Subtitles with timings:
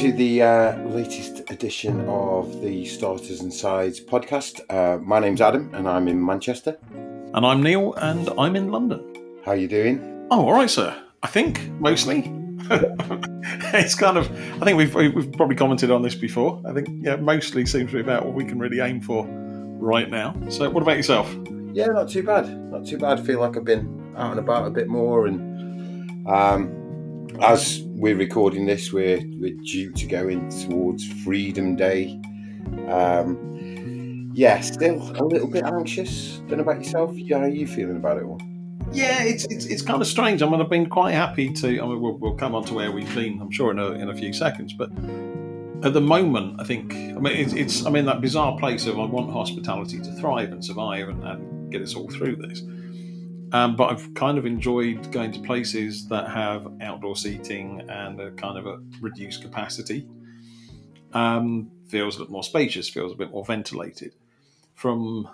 [0.00, 4.60] to the uh, latest edition of the Starters and Sides podcast.
[4.68, 6.76] Uh, my name's Adam, and I'm in Manchester.
[6.92, 9.40] And I'm Neil, and I'm in London.
[9.42, 10.26] How are you doing?
[10.30, 10.94] Oh, all right, sir.
[11.22, 12.30] I think mostly.
[13.72, 14.30] it's kind of.
[14.60, 16.62] I think we've we've probably commented on this before.
[16.66, 20.10] I think yeah, mostly seems to be about what we can really aim for right
[20.10, 20.36] now.
[20.50, 21.34] So, what about yourself?
[21.72, 22.46] Yeah, not too bad.
[22.70, 23.24] Not too bad.
[23.24, 28.66] feel like I've been out and about a bit more, and um, as we're recording
[28.66, 32.20] this, we're we're due to go in towards Freedom Day.
[32.88, 36.42] Um, yeah, still a little bit anxious.
[36.46, 37.16] Don't know about yourself.
[37.30, 38.40] How are you feeling about it all?
[38.92, 40.42] Yeah, it's, it's it's kind of strange.
[40.42, 41.68] I mean, I've been quite happy to.
[41.68, 43.40] I mean, we'll, we'll come on to where we've been.
[43.40, 44.90] I'm sure in a in a few seconds, but
[45.82, 46.92] at the moment, I think.
[46.92, 50.52] I mean, it's, it's I'm in that bizarre place of I want hospitality to thrive
[50.52, 52.62] and survive and, and get us all through this.
[53.56, 58.30] Um, but I've kind of enjoyed going to places that have outdoor seating and a
[58.32, 60.06] kind of a reduced capacity.
[61.14, 64.12] Um, feels a bit more spacious, feels a bit more ventilated.
[64.74, 65.30] From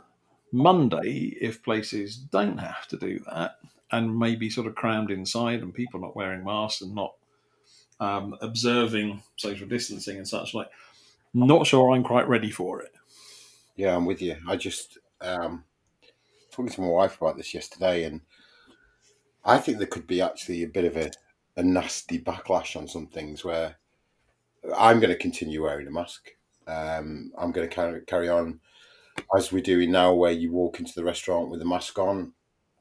[0.52, 3.56] Monday, if places don't have to do that
[3.90, 7.14] and maybe sort of crammed inside and people not wearing masks and not
[7.98, 10.70] um, observing social distancing and such like,
[11.34, 12.94] not sure I'm quite ready for it.
[13.74, 14.36] Yeah, I'm with you.
[14.46, 15.64] I just um,
[16.52, 18.20] talking to my wife about this yesterday, and
[19.44, 21.10] I think there could be actually a bit of a,
[21.56, 23.76] a nasty backlash on some things where
[24.76, 26.30] I'm going to continue wearing a mask.
[26.66, 28.60] Um, I'm going to carry, carry on
[29.36, 32.32] as we're doing now, where you walk into the restaurant with a mask on,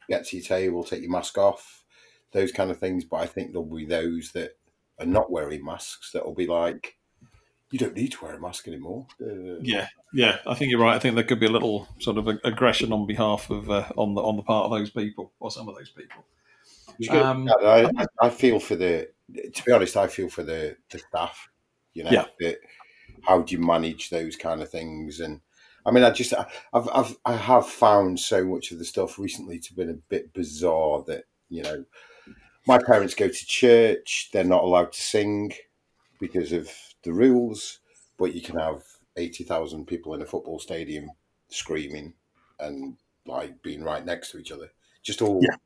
[0.09, 1.83] get to your table, take your mask off,
[2.31, 3.03] those kind of things.
[3.03, 4.51] But I think there'll be those that
[4.99, 6.97] are not wearing masks that will be like,
[7.71, 9.07] you don't need to wear a mask anymore.
[9.21, 10.95] Uh, Yeah, yeah, I think you're right.
[10.95, 14.13] I think there could be a little sort of aggression on behalf of uh, on
[14.13, 16.23] the on the part of those people or some of those people.
[17.09, 17.89] Um, I,
[18.21, 19.09] I, feel for the.
[19.33, 21.49] To be honest, I feel for the the staff.
[21.93, 22.53] You know, Yeah.
[23.23, 25.19] how do you manage those kind of things?
[25.19, 25.41] And
[25.85, 26.33] I mean, I just
[26.73, 30.33] I've I've I have found so much of the stuff recently to been a bit
[30.33, 31.85] bizarre that you know,
[32.67, 34.29] my parents go to church.
[34.33, 35.53] They're not allowed to sing
[36.19, 36.69] because of
[37.03, 37.79] the rules,
[38.17, 38.83] but you can have
[39.17, 41.11] eighty thousand people in a football stadium
[41.49, 42.13] screaming
[42.59, 44.71] and like being right next to each other.
[45.03, 45.39] Just all.
[45.41, 45.57] Yeah.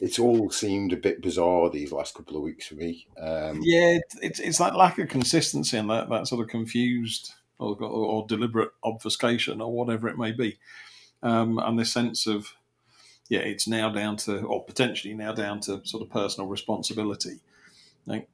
[0.00, 3.06] It's all seemed a bit bizarre these last couple of weeks for me.
[3.20, 7.76] Um, Yeah, it's it's that lack of consistency and that that sort of confused or,
[7.82, 10.58] or, or deliberate obfuscation or whatever it may be,
[11.22, 12.54] um, and this sense of
[13.28, 17.40] yeah, it's now down to or potentially now down to sort of personal responsibility.
[18.06, 18.28] Like,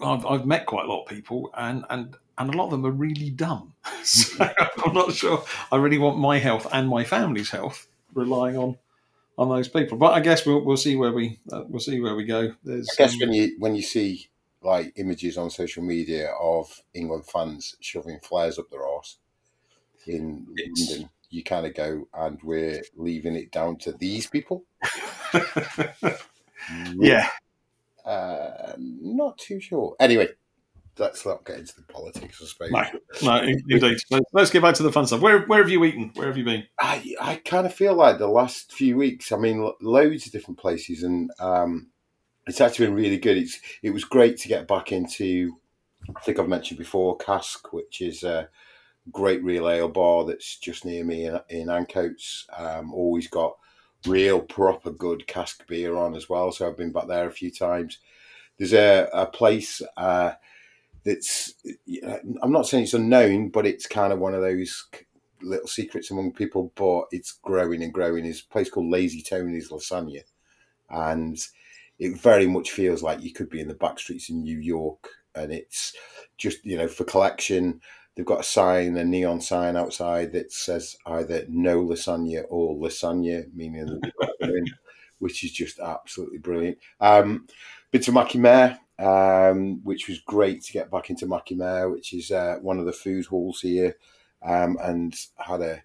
[0.00, 2.16] I've I've met quite a lot of people and and.
[2.40, 3.74] And a lot of them are really dumb.
[4.04, 4.48] So
[4.84, 8.76] I'm not sure I really want my health and my family's health relying on
[9.38, 9.96] on those people.
[9.96, 12.52] But I guess we'll, we'll see where we uh, we'll see where we go.
[12.64, 14.28] There's, I guess um, when you when you see
[14.62, 19.18] like images on social media of England fans shoving flares up their arse
[20.06, 24.64] in London, you kind of go, and we're leaving it down to these people.
[26.96, 27.28] yeah,
[28.08, 29.94] uh, not too sure.
[30.00, 30.28] Anyway,
[30.98, 32.70] let's not get into the politics, I suppose.
[32.70, 32.84] No,
[33.22, 33.82] no, indeed.
[33.82, 35.20] Let's, let's get back to the fun stuff.
[35.20, 36.10] Where, where have you eaten?
[36.14, 36.64] Where have you been?
[36.80, 39.32] I I kind of feel like the last few weeks.
[39.32, 41.88] I mean, loads of different places, and um,
[42.46, 43.36] it's actually been really good.
[43.36, 45.58] It's it was great to get back into.
[46.16, 48.48] I think I've mentioned before Cask, which is a
[49.10, 52.44] great real ale bar that's just near me in, in Ancoats.
[52.56, 53.56] Um, always got
[54.06, 56.52] real proper good cask beer on as well.
[56.52, 57.98] So I've been back there a few times.
[58.58, 60.32] There's a, a place uh,
[61.04, 61.54] that's
[62.42, 64.86] I'm not saying it's unknown, but it's kind of one of those
[65.42, 66.72] little secrets among people.
[66.74, 68.24] But it's growing and growing.
[68.24, 70.22] It's a place called Lazy Tony's Lasagna,
[70.90, 71.38] and
[71.98, 75.08] it very much feels like you could be in the back streets in New York.
[75.34, 75.94] And it's
[76.36, 77.80] just you know for collection.
[78.18, 83.46] They've got a sign, a neon sign outside that says either no lasagna or lasagna,
[83.54, 84.00] meaning
[85.20, 86.78] which is just absolutely brilliant.
[87.00, 87.46] Um,
[87.92, 92.12] been to Mackie Mayor, um, which was great to get back into Mackie Mayor, which
[92.12, 93.94] is uh, one of the food halls here,
[94.42, 95.84] um, and had a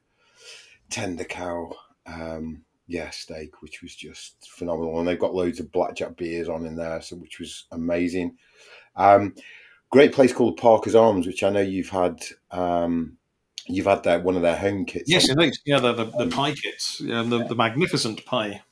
[0.89, 1.71] tender cow,
[2.07, 4.97] um, yeah, steak, which was just phenomenal.
[4.97, 8.39] And they've got loads of blackjack beers on in there, so which was amazing.
[8.95, 9.35] Um,
[9.93, 12.23] great place called Parker's Arms, which I know you've had.
[12.49, 13.17] Um,
[13.67, 15.09] you've had their one of their home kits.
[15.09, 15.53] Yes, indeed.
[15.65, 16.99] Yeah, the, the, the pie kits.
[16.99, 18.63] Yeah, the, the magnificent pie.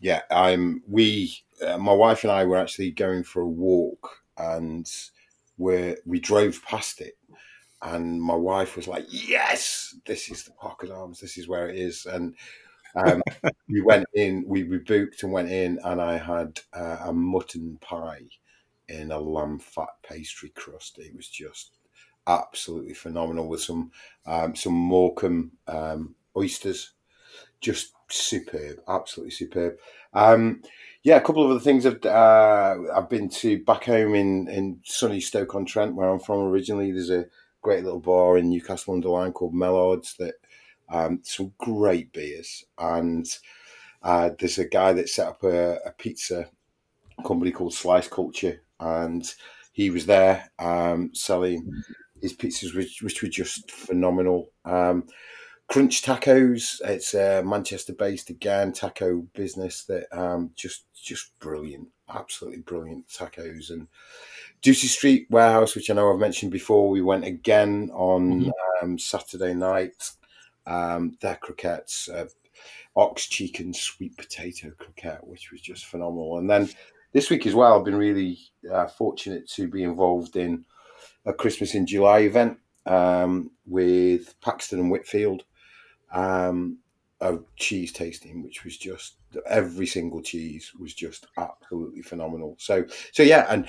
[0.00, 0.82] yeah, I'm.
[0.88, 4.90] We, uh, my wife and I, were actually going for a walk, and
[5.56, 7.16] we we drove past it,
[7.80, 11.20] and my wife was like, "Yes, this is the Parker's Arms.
[11.20, 12.34] This is where it is." And
[12.96, 13.22] um,
[13.68, 14.44] we went in.
[14.48, 18.22] We, we booked and went in, and I had uh, a mutton pie,
[18.88, 20.98] in a lamb fat pastry crust.
[20.98, 21.78] It was just
[22.26, 23.90] absolutely phenomenal with some
[24.26, 26.92] um, some Morecambe um, oysters.
[27.60, 29.76] Just superb, absolutely superb.
[30.12, 30.62] Um,
[31.02, 31.86] yeah, a couple of other things.
[31.86, 36.20] I've uh, I've been to back home in in sunny Stoke on Trent, where I'm
[36.20, 36.92] from originally.
[36.92, 37.26] There's a
[37.62, 40.34] great little bar in Newcastle under called Mellards that
[40.88, 43.26] um, some great beers and
[44.02, 46.48] uh, there's a guy that set up a, a, pizza
[47.26, 49.34] company called Slice Culture and
[49.72, 51.82] he was there um, selling
[52.20, 55.06] his pizzas which, which were just phenomenal um,
[55.68, 62.60] crunch tacos it's a manchester based again taco business that um, just just brilliant absolutely
[62.60, 63.88] brilliant tacos and
[64.62, 68.84] Ducie Street Warehouse, which I know I've mentioned before, we went again on mm-hmm.
[68.84, 70.10] um, Saturday night.
[70.66, 72.26] Um, their croquettes, uh,
[72.96, 76.38] ox cheek and sweet potato croquette, which was just phenomenal.
[76.38, 76.68] And then
[77.16, 78.38] this week as well, I've been really
[78.70, 80.66] uh, fortunate to be involved in
[81.24, 85.44] a Christmas in July event um, with Paxton and Whitfield.
[86.12, 86.76] Um,
[87.22, 89.16] a cheese tasting, which was just
[89.46, 92.54] every single cheese was just absolutely phenomenal.
[92.58, 93.66] So, so yeah, and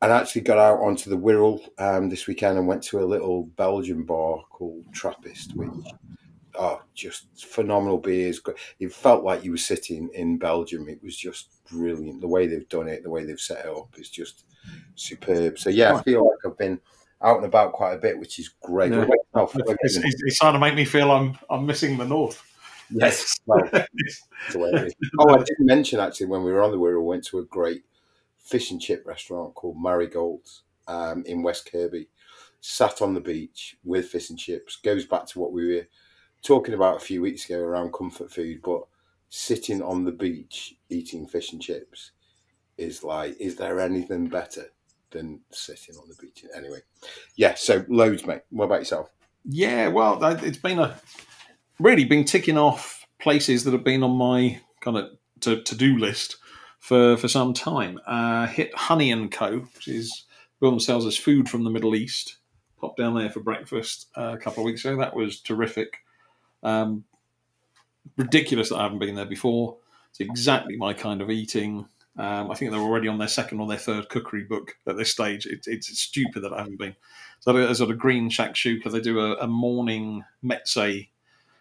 [0.00, 3.44] and actually got out onto the Wirral um, this weekend and went to a little
[3.58, 5.68] Belgian bar called Trappist, which
[6.54, 8.40] oh, just phenomenal beers.
[8.78, 10.88] It felt like you were sitting in Belgium.
[10.88, 12.20] It was just brilliant.
[12.20, 14.44] The way they've done it, the way they've set it up is just
[14.94, 15.58] superb.
[15.58, 16.80] So yeah, I feel like I've been
[17.22, 18.92] out and about quite a bit, which is great.
[18.92, 19.06] Yeah.
[19.34, 22.42] Oh, it's, it's, it's, starting to make me feel I'm I'm missing the north.
[22.90, 27.24] Yes, well, oh, I didn't mention actually when we were on the Wirral, we went
[27.26, 27.82] to a great
[28.38, 32.08] fish and chip restaurant called Marigolds um, in West Kirby.
[32.60, 34.76] Sat on the beach with fish and chips.
[34.76, 35.86] Goes back to what we were
[36.42, 38.82] talking about a few weeks ago around comfort food, but
[39.28, 42.12] sitting on the beach eating fish and chips
[42.76, 44.66] is like, is there anything better
[45.10, 46.44] than sitting on the beach?
[46.54, 46.80] Anyway,
[47.36, 47.54] yeah.
[47.54, 48.42] So loads, mate.
[48.50, 49.10] What about yourself?
[49.44, 51.00] Yeah, well, it's been a
[51.78, 55.10] really been ticking off places that have been on my kind of
[55.40, 56.36] to to do list
[56.78, 57.98] for for some time.
[58.06, 60.24] Uh, hit Honey and Co, which is
[60.60, 62.38] build themselves as food from the Middle East.
[62.80, 64.96] Popped down there for breakfast uh, a couple of weeks ago.
[64.96, 65.98] That was terrific.
[66.62, 67.04] Um,
[68.16, 69.76] ridiculous that I haven't been there before.
[70.10, 71.86] It's exactly my kind of eating.
[72.16, 75.12] Um, I think they're already on their second or their third cookery book at this
[75.12, 75.46] stage.
[75.46, 76.96] It, it's stupid that I haven't been.
[77.40, 78.90] So there's sort of green shakshuka.
[78.90, 81.08] They do a, a morning meze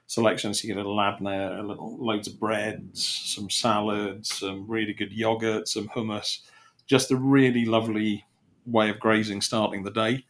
[0.08, 0.54] selection.
[0.54, 5.12] So you get a labneh, a little loads of breads, some salads, some really good
[5.12, 6.40] yogurt, some hummus.
[6.88, 8.26] Just a really lovely
[8.66, 10.26] way of grazing starting the day.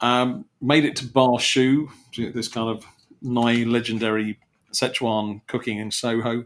[0.00, 2.84] Um, made it to Ba Shu, this kind of
[3.22, 4.38] nigh legendary
[4.72, 6.44] Szechuan cooking in Soho.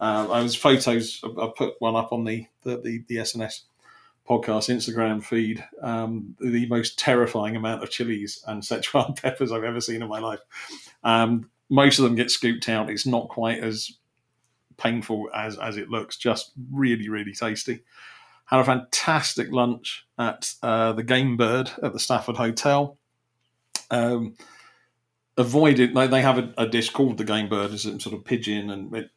[0.00, 1.22] Uh, I was photos.
[1.24, 3.62] I put one up on the the, the, the SNS
[4.28, 5.64] podcast Instagram feed.
[5.82, 10.20] Um, the most terrifying amount of chilies and Szechuan peppers I've ever seen in my
[10.20, 10.40] life.
[11.02, 12.90] Um, most of them get scooped out.
[12.90, 13.92] It's not quite as
[14.76, 16.16] painful as as it looks.
[16.16, 17.82] Just really really tasty.
[18.46, 22.96] Had a fantastic lunch at uh, the Game Bird at the Stafford Hotel.
[23.90, 24.36] Um,
[25.38, 25.94] avoided.
[25.94, 28.70] They, they have a, a, dish called the Game Bird, it's a sort of pigeon,
[28.70, 29.10] and it,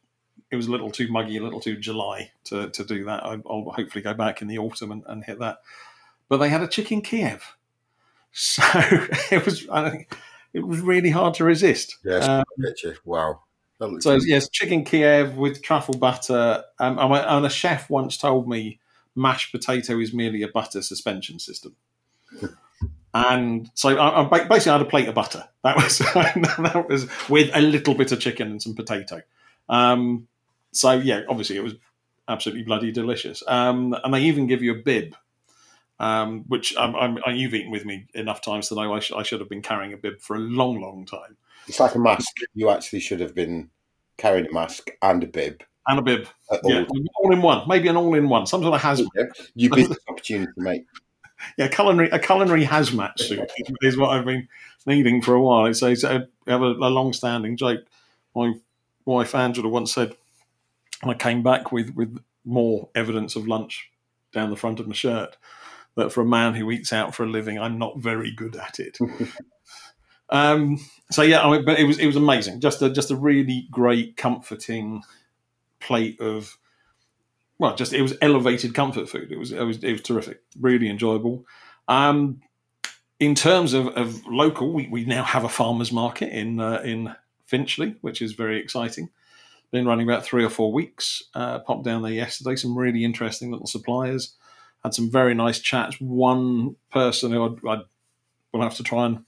[0.50, 3.24] it was a little too muggy, a little too July to, to do that.
[3.24, 5.58] I, will hopefully go back in the autumn and, and, hit that.
[6.28, 7.56] But they had a chicken Kiev,
[8.32, 8.62] so
[9.30, 9.68] it was.
[9.68, 10.16] I think
[10.54, 11.98] it was really hard to resist.
[12.04, 12.44] Yes, um,
[13.04, 13.40] wow.
[13.98, 16.62] So yes, chicken Kiev with truffle butter.
[16.78, 18.78] Um, and a chef once told me
[19.14, 21.76] mashed potato is merely a butter suspension system.
[23.14, 25.48] and so I, I, basically I had a plate of butter.
[25.64, 29.22] That was that was with a little bit of chicken and some potato.
[29.68, 30.28] Um,
[30.72, 31.74] so yeah, obviously it was
[32.28, 33.42] absolutely bloody delicious.
[33.46, 35.14] Um, and they even give you a bib
[36.02, 39.22] um, which I'm, I'm, you've eaten with me enough times to know I, sh- I,
[39.22, 41.36] should have been carrying a bib for a long, long time.
[41.68, 42.26] It's like a mask.
[42.54, 43.70] You actually should have been
[44.16, 45.62] carrying a mask and a bib.
[45.86, 46.26] And a bib.
[46.64, 46.84] Yeah,
[47.16, 47.68] all in one.
[47.68, 48.46] Maybe an all in one.
[48.46, 49.50] Some sort of hazmat.
[49.54, 50.86] You business opportunity, mate.
[51.56, 53.50] Yeah, culinary a culinary hazmat suit
[53.82, 54.48] is what I've been
[54.86, 55.66] needing for a while.
[55.66, 57.84] It's, it's a, have a, a long standing joke.
[58.34, 58.54] My
[59.04, 60.14] wife Angela once said,
[61.02, 63.90] I came back with, with more evidence of lunch
[64.32, 65.36] down the front of my shirt,
[65.96, 68.78] that for a man who eats out for a living, I'm not very good at
[68.78, 68.98] it.
[70.30, 70.78] um,
[71.10, 72.60] so yeah, I mean, but it was it was amazing.
[72.60, 75.02] Just a just a really great, comforting
[75.80, 76.56] plate of
[77.62, 79.30] well, just it was elevated comfort food.
[79.30, 81.46] It was it was it was terrific, really enjoyable.
[81.86, 82.40] Um,
[83.20, 87.14] in terms of, of local, we, we now have a farmers market in uh, in
[87.46, 89.10] Finchley, which is very exciting.
[89.70, 91.22] Been running about three or four weeks.
[91.36, 92.56] Uh, popped down there yesterday.
[92.56, 94.34] Some really interesting little suppliers
[94.82, 96.00] Had some very nice chats.
[96.00, 97.82] One person who I,
[98.52, 99.24] will have to try and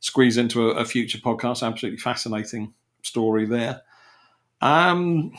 [0.00, 1.66] squeeze into a, a, future podcast.
[1.66, 3.80] Absolutely fascinating story there.
[4.60, 5.32] Um,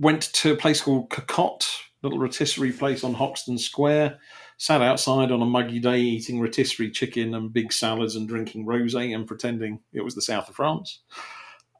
[0.00, 1.68] went to a place called Cocotte,
[2.02, 4.18] little rotisserie place on Hoxton Square.
[4.56, 9.14] Sat outside on a muggy day eating rotisserie chicken and big salads and drinking rosé
[9.14, 11.00] and pretending it was the south of France.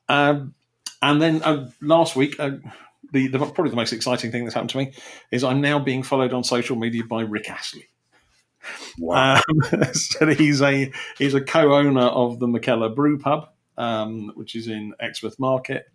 [0.08, 0.54] Um,
[1.02, 2.52] and then uh, last week, uh,
[3.12, 4.92] the, the, probably the most exciting thing that's happened to me
[5.30, 7.88] is I'm now being followed on social media by Rick Astley.
[8.98, 9.40] Wow.
[9.72, 13.48] Um, so he's a he's a co-owner of the Mikkeller Brew Pub,
[13.78, 15.86] um, which is in Exmouth Market.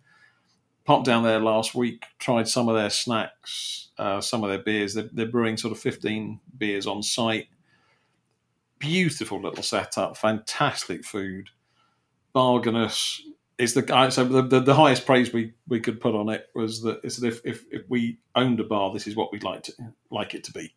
[0.86, 4.94] Popped down there last week, tried some of their snacks, uh, some of their beers.
[4.94, 7.48] They're, they're brewing sort of 15 beers on site.
[8.78, 11.50] Beautiful little setup, fantastic food,
[12.32, 13.22] bargainous,
[13.58, 14.08] it's the guy.
[14.10, 17.16] So the, the, the, highest praise we, we could put on it was that it's
[17.16, 19.72] that if, if, if we owned a bar, this is what we'd like to
[20.10, 20.74] like it to be.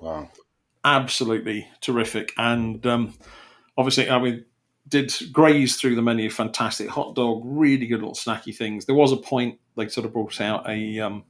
[0.00, 0.30] Wow,
[0.84, 3.14] absolutely terrific, and um,
[3.76, 4.44] obviously, I mean,
[4.90, 6.28] did graze through the menu.
[6.30, 8.84] Fantastic hot dog, really good little snacky things.
[8.84, 11.24] There was a point they sort of brought out a um,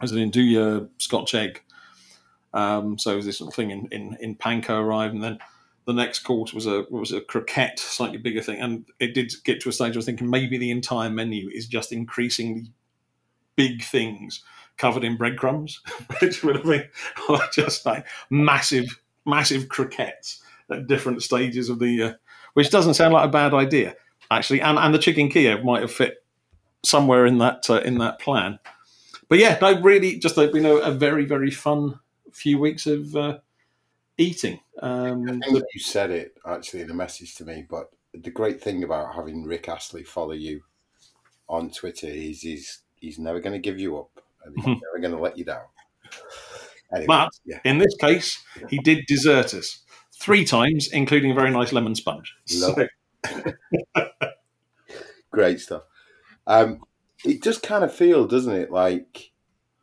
[0.00, 1.62] as an Nduja Scotch egg.
[2.52, 5.38] Um, so this little thing in, in, in panko arrived, and then
[5.86, 9.60] the next course was a was a croquette, slightly bigger thing, and it did get
[9.62, 9.94] to a stage.
[9.94, 12.72] I was thinking maybe the entire menu is just increasingly
[13.56, 14.42] big things
[14.76, 15.80] covered in breadcrumbs,
[16.20, 16.88] which would have been
[17.52, 22.02] just like massive, massive croquettes at different stages of the.
[22.02, 22.12] Uh,
[22.54, 23.94] which doesn't sound like a bad idea,
[24.30, 26.24] actually, and and the chicken Kiev might have fit
[26.82, 28.58] somewhere in that uh, in that plan.
[29.28, 32.00] But yeah, no, really, just a, you know, a very very fun
[32.32, 33.16] few weeks of.
[33.16, 33.38] Uh,
[34.18, 34.60] eating.
[34.80, 38.60] Um, I think you said it actually in a message to me, but the great
[38.60, 40.62] thing about having Rick Astley follow you
[41.48, 45.14] on Twitter is he's he's never going to give you up and he's never going
[45.14, 45.64] to let you down.
[46.94, 47.58] Anyway, but yeah.
[47.64, 49.81] in this case, he did desert us
[50.22, 52.34] three times, including a very nice lemon sponge.
[52.46, 52.88] So.
[55.32, 55.82] great stuff.
[56.46, 56.82] Um,
[57.24, 58.70] it just kind of feels, doesn't it?
[58.70, 59.32] Like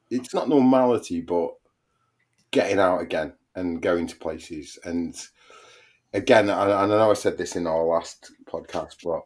[0.09, 1.51] it's not normality, but
[2.51, 4.79] getting out again and going to places.
[4.83, 5.15] And
[6.13, 9.21] again, I, I know I said this in our last podcast, but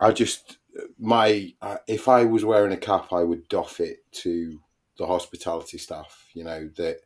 [0.00, 0.58] I just
[0.98, 4.60] my uh, if I was wearing a cap, I would doff it to
[4.96, 6.28] the hospitality staff.
[6.34, 6.98] You know that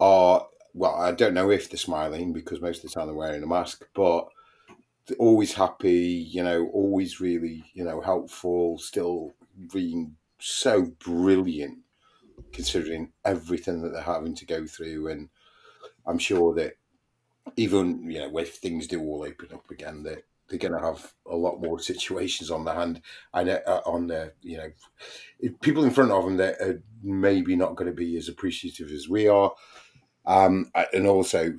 [0.00, 3.42] are well, I don't know if they're smiling because most of the time they're wearing
[3.42, 4.28] a mask, but
[5.18, 6.28] always happy.
[6.30, 8.78] You know, always really you know helpful.
[8.78, 9.34] Still
[9.72, 11.78] being so brilliant
[12.52, 15.08] considering everything that they're having to go through.
[15.08, 15.28] And
[16.06, 16.74] I'm sure that
[17.56, 21.14] even you know if things do all open up again, that they're going to have
[21.26, 23.00] a lot more situations on the hand
[23.32, 27.76] and uh, on the you know people in front of them that are maybe not
[27.76, 29.52] going to be as appreciative as we are.
[30.26, 31.58] Um, and also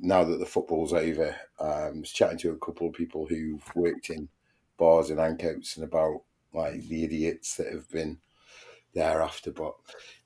[0.00, 3.62] now that the football's over, um, I was chatting to a couple of people who've
[3.74, 4.28] worked in
[4.76, 6.22] bars and Ancoats and about
[6.52, 8.18] like the idiots that have been
[8.94, 9.50] thereafter.
[9.50, 9.74] But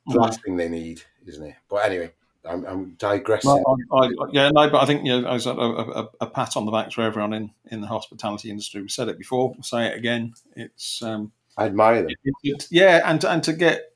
[0.07, 1.57] the last thing they need, isn't it?
[1.69, 2.13] But anyway,
[2.45, 3.51] I'm, I'm digressing.
[3.93, 6.65] I, I, yeah, no, but I think you know, as a, a, a, pat on
[6.65, 8.81] the back to everyone in, in the hospitality industry.
[8.81, 10.35] We said it before, we'll say it again.
[10.57, 12.11] It's um, I admire them.
[12.25, 13.93] It, it, yeah, and and to get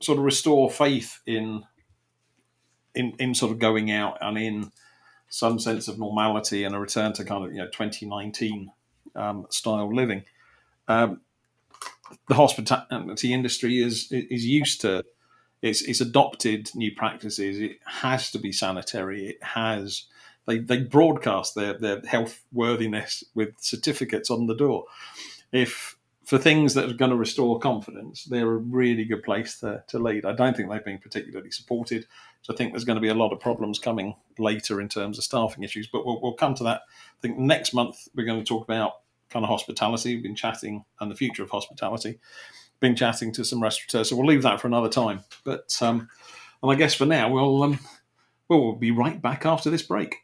[0.00, 1.64] sort of restore faith in
[2.98, 4.72] in in sort of going out and in
[5.30, 8.70] some sense of normality and a return to kind of you know 2019
[9.14, 10.24] um, style living.
[10.88, 11.20] Um,
[12.28, 15.04] the hospitality industry is is used to
[15.62, 17.58] it's it's adopted new practices.
[17.58, 19.28] It has to be sanitary.
[19.28, 20.04] It has
[20.46, 24.84] they they broadcast their their health worthiness with certificates on the door.
[25.52, 29.82] If for things that are going to restore confidence, they're a really good place to,
[29.88, 30.26] to lead.
[30.26, 32.06] I don't think they've been particularly supported.
[32.42, 35.18] So I think there's going to be a lot of problems coming later in terms
[35.18, 36.82] of staffing issues, but we'll, we'll come to that.
[36.86, 38.92] I think next month we're going to talk about
[39.30, 40.14] kind of hospitality.
[40.14, 42.18] We've been chatting and the future of hospitality.
[42.80, 45.24] Been chatting to some restaurateurs, so we'll leave that for another time.
[45.44, 46.08] But um,
[46.62, 47.80] and I guess for now we'll um,
[48.48, 50.16] we'll be right back after this break.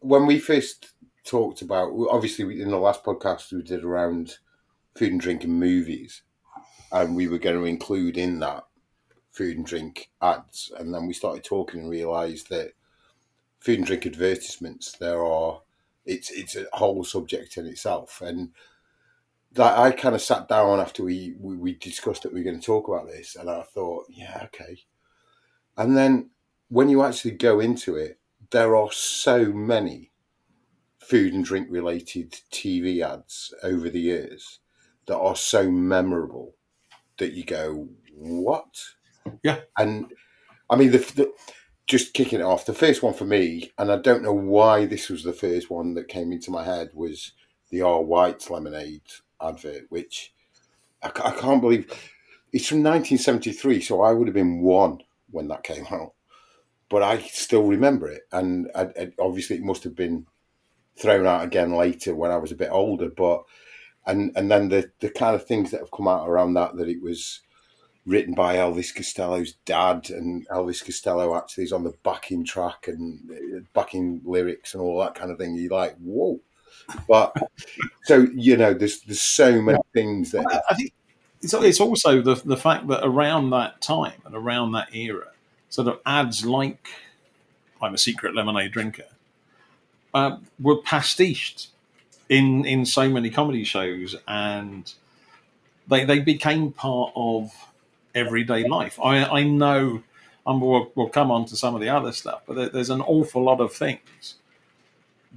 [0.00, 0.92] When we first
[1.24, 4.38] talked about, obviously in the last podcast we did around
[4.96, 6.22] food and drink and movies,
[6.90, 8.64] and we were going to include in that
[9.34, 12.72] food and drink ads, and then we started talking and realised that
[13.58, 15.60] food and drink advertisements there are
[16.06, 18.20] it's it's a whole subject in itself.
[18.20, 18.50] And
[19.52, 22.58] that I kind of sat down after we, we, we discussed that we were going
[22.60, 24.80] to talk about this, and I thought, yeah, okay.
[25.76, 26.30] And then
[26.68, 28.18] when you actually go into it,
[28.50, 30.10] there are so many
[30.98, 34.60] food and drink related TV ads over the years
[35.06, 36.54] that are so memorable
[37.18, 38.74] that you go, what?
[39.42, 39.60] Yeah.
[39.78, 40.12] And
[40.70, 41.32] I mean, the, the
[41.86, 45.10] just kicking it off, the first one for me, and I don't know why this
[45.10, 47.32] was the first one that came into my head, was
[47.70, 48.02] the R.
[48.02, 49.02] White's Lemonade
[49.40, 50.32] advert, which
[51.02, 51.86] I, I can't believe
[52.52, 54.98] it's from 1973, so I would have been one
[55.30, 56.14] when that came out.
[56.88, 60.26] But I still remember it, and I, I, obviously it must have been
[60.96, 63.10] thrown out again later when I was a bit older.
[63.10, 63.42] But
[64.06, 66.88] and and then the the kind of things that have come out around that that
[66.88, 67.40] it was
[68.06, 73.20] written by Elvis Costello's dad, and Elvis Costello actually is on the backing track and
[73.30, 75.54] uh, backing lyrics and all that kind of thing.
[75.54, 76.40] You're like, whoa!
[77.08, 77.34] But
[78.04, 80.92] so you know, there's there's so many things that I think
[81.42, 85.28] it's, it's also the the fact that around that time and around that era,
[85.68, 86.88] sort of ads like
[87.80, 89.04] "I'm a secret lemonade drinker"
[90.12, 91.68] uh, were pastiched
[92.28, 94.92] in in so many comedy shows, and
[95.88, 97.52] they they became part of
[98.14, 98.98] everyday life.
[99.02, 100.02] I I know.
[100.46, 103.00] And we'll, we'll come on to some of the other stuff, but there, there's an
[103.00, 104.34] awful lot of things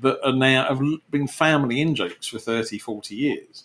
[0.01, 3.63] that are now have been family in jokes for 30, 40 years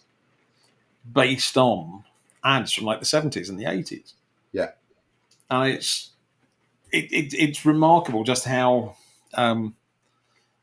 [1.10, 2.04] based on
[2.44, 4.14] ads from like the 70s and the 80s.
[4.52, 4.70] Yeah.
[5.50, 6.10] And it's
[6.92, 8.96] it, it it's remarkable just how
[9.34, 9.74] um,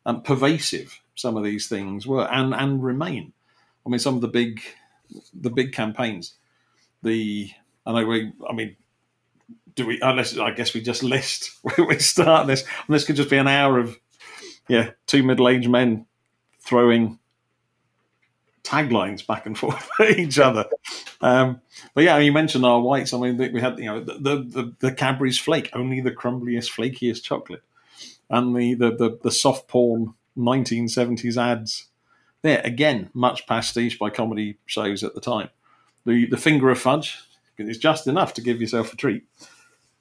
[0.06, 3.34] um, pervasive some of these things were and and remain.
[3.86, 4.62] I mean, some of the big
[5.34, 6.36] the big campaigns.
[7.04, 7.52] The
[7.86, 8.32] I we.
[8.48, 8.76] I mean,
[9.76, 10.00] do we?
[10.02, 11.52] Unless I guess we just list.
[11.62, 13.98] Where we start this, and this could just be an hour of
[14.68, 16.06] yeah, two middle-aged men
[16.62, 17.18] throwing
[18.64, 20.66] taglines back and forth at each other.
[21.22, 21.62] Um,
[21.94, 22.80] but yeah, you mentioned R.
[22.80, 23.14] Whites.
[23.14, 27.24] I mean, we had you know the the, the Cadbury's flake, only the crumbliest, flakiest
[27.24, 27.64] chocolate,
[28.30, 31.86] and the the the, the soft porn 1970s ads.
[32.42, 35.50] There again, much pastiche by comedy shows at the time.
[36.06, 37.18] The the finger of fudge
[37.68, 39.24] is just enough to give yourself a treat,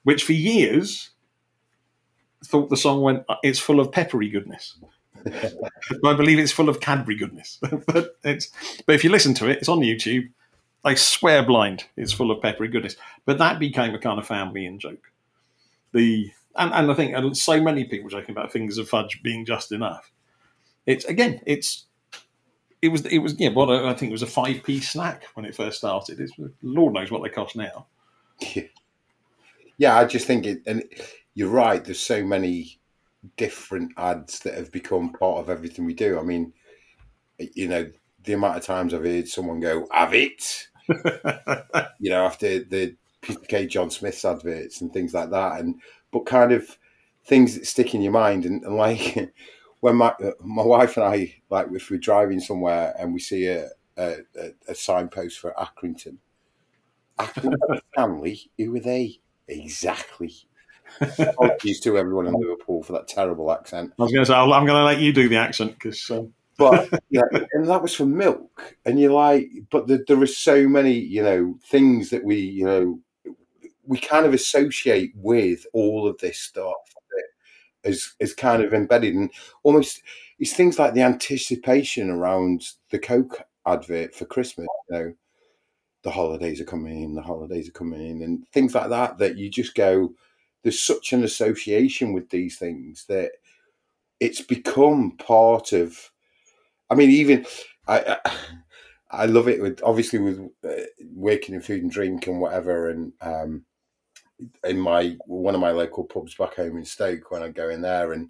[0.03, 1.09] which for years
[2.45, 4.77] thought the song went, "It's full of peppery goodness."
[6.05, 8.51] I believe it's full of Cadbury goodness, but it's.
[8.85, 10.29] But if you listen to it, it's on YouTube.
[10.83, 12.95] I swear blind, it's full of peppery goodness.
[13.25, 15.11] But that became a kind of family in joke.
[15.91, 19.71] The and, and I think so many people joking about fingers of fudge being just
[19.71, 20.11] enough.
[20.85, 21.85] It's again, it's
[22.81, 23.49] it was it was yeah.
[23.49, 26.19] What I think it was a five p snack when it first started.
[26.19, 27.87] It's Lord knows what they cost now.
[28.55, 28.63] Yeah,
[29.77, 30.83] yeah I just think it, and
[31.33, 31.83] you're right.
[31.83, 32.79] There's so many
[33.35, 36.17] different ads that have become part of everything we do.
[36.17, 36.53] I mean,
[37.37, 37.91] you know,
[38.23, 40.67] the amount of times I've heard someone go, "Have it,"
[41.99, 45.75] you know, after the Peter Kay John Smith's adverts and things like that, and
[46.11, 46.77] but kind of
[47.25, 49.33] things that stick in your mind, and, and like
[49.81, 53.69] when my my wife and I, like if we're driving somewhere and we see a
[53.97, 54.17] a,
[54.67, 56.17] a signpost for Accrington,
[57.17, 60.33] Accrington Stanley, who are they exactly?
[61.19, 63.93] Apologies to everyone in Liverpool for that terrible accent.
[63.99, 66.09] I was going to say, I'm going to let you do the accent because.
[66.09, 66.33] Um...
[66.59, 67.21] But yeah,
[67.53, 71.23] and that was for milk, and you're like, but the, there are so many, you
[71.23, 72.99] know, things that we, you know,
[73.85, 76.75] we kind of associate with all of this stuff
[77.83, 79.31] is is kind of embedded, and
[79.63, 80.01] almost
[80.39, 85.13] it's things like the anticipation around the Coke advert for Christmas, you know.
[86.03, 89.17] The holidays are coming, the holidays are coming, in, and things like that.
[89.17, 90.13] That you just go,
[90.63, 93.31] there's such an association with these things that
[94.19, 96.11] it's become part of.
[96.89, 97.45] I mean, even
[97.87, 98.31] I, I,
[99.11, 103.13] I love it with obviously with uh, working in food and drink and whatever, and
[103.21, 103.65] um,
[104.63, 107.81] in my one of my local pubs back home in Stoke when I go in
[107.81, 108.29] there and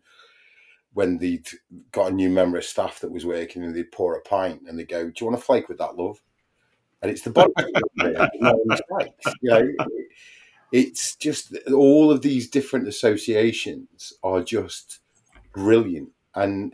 [0.94, 1.48] when they'd
[1.92, 4.78] got a new member of staff that was working and they'd pour a pint and
[4.78, 6.20] they go, "Do you want a flake with that, love?"
[7.02, 7.54] And it's the bottom.
[9.42, 9.74] you know,
[10.72, 15.00] it's just all of these different associations are just
[15.54, 16.74] brilliant and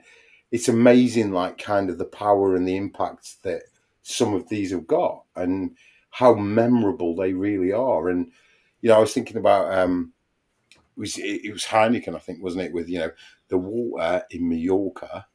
[0.52, 3.64] it's amazing like kind of the power and the impact that
[4.04, 5.76] some of these have got and
[6.12, 8.32] how memorable they really are and
[8.86, 10.14] you know i was thinking about um
[10.72, 13.12] it was it was heineken i think wasn't it with you know
[13.48, 15.26] the water in mallorca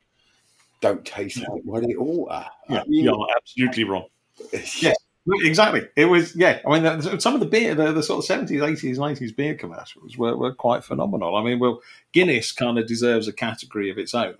[0.81, 4.07] don't taste like what it ought yeah, you're absolutely wrong
[4.53, 4.95] yes
[5.43, 5.87] Exactly.
[5.97, 6.61] It was, yeah.
[6.67, 10.17] I mean, some of the beer, the, the sort of seventies, eighties, nineties beer commercials
[10.17, 11.37] were, were quite phenomenal.
[11.37, 11.83] I mean, well,
[12.13, 14.37] Guinness kind of deserves a category of its own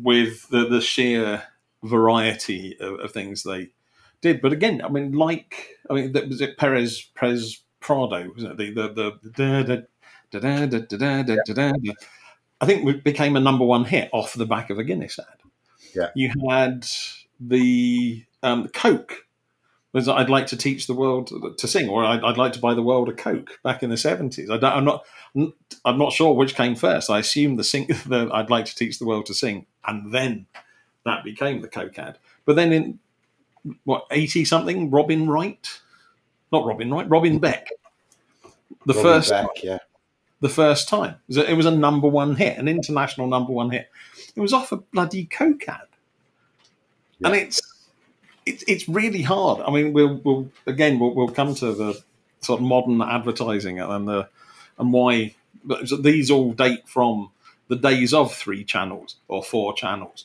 [0.00, 1.42] with the, the sheer
[1.82, 3.70] variety of, of things they
[4.20, 4.40] did.
[4.40, 8.30] But again, I mean, like, I mean, was it Perez Perez Prado?
[8.34, 9.76] Was it the the the, da, da,
[10.30, 11.92] da, da, da, da, da, da,
[12.60, 15.26] I think it became a number one hit off the back of a Guinness ad.
[15.94, 16.86] Yeah, you had
[17.40, 19.28] the um, Coke
[19.92, 22.74] was I'd like to teach the world to sing, or I'd, I'd like to buy
[22.74, 24.50] the world a Coke back in the seventies.
[24.50, 27.10] I'm not, I'm not sure which came first.
[27.10, 30.46] I assume the sing, the, I'd like to teach the world to sing, and then
[31.04, 32.18] that became the Coke ad.
[32.44, 32.98] But then in
[33.84, 35.80] what eighty something, Robin Wright,
[36.52, 37.40] not Robin Wright, Robin mm.
[37.40, 37.68] Beck,
[38.86, 39.78] the Robin first, Beck, yeah.
[40.40, 43.52] the first time it was, a, it was a number one hit, an international number
[43.52, 43.90] one hit.
[44.34, 45.88] It was off a bloody Coke ad,
[47.24, 47.60] and it's
[48.46, 49.60] it's it's really hard.
[49.60, 52.02] I mean, we'll we'll again we'll, we'll come to the
[52.40, 54.28] sort of modern advertising and the
[54.78, 55.34] and why
[56.00, 57.30] these all date from
[57.68, 60.24] the days of three channels or four channels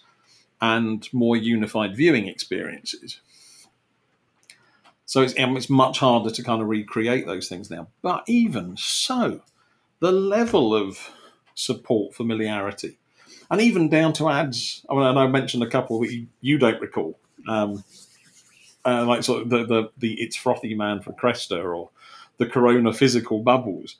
[0.62, 3.20] and more unified viewing experiences.
[5.06, 7.88] So it's, it's much harder to kind of recreate those things now.
[8.02, 9.42] But even so,
[10.00, 11.12] the level of
[11.56, 12.98] support, familiarity,
[13.52, 14.86] and even down to ads.
[14.90, 17.20] I mean, I know I mentioned a couple that you, you don't recall.
[17.48, 17.84] Um,
[18.86, 21.90] uh, like sort of the, the the it's frothy man for Cresta or
[22.38, 23.98] the Corona physical bubbles.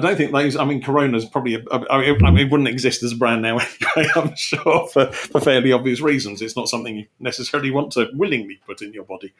[0.00, 0.56] I don't think those.
[0.56, 1.54] I mean, Corona's probably.
[1.54, 3.58] A, I mean, it wouldn't exist as a brand now
[3.96, 4.10] anyway.
[4.16, 6.40] I'm sure for, for fairly obvious reasons.
[6.40, 9.32] It's not something you necessarily want to willingly put in your body.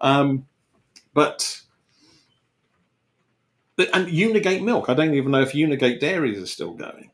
[0.00, 0.46] Um,
[1.14, 1.62] but
[3.78, 4.88] and Unigate milk.
[4.88, 7.10] I don't even know if Unigate dairies are still going.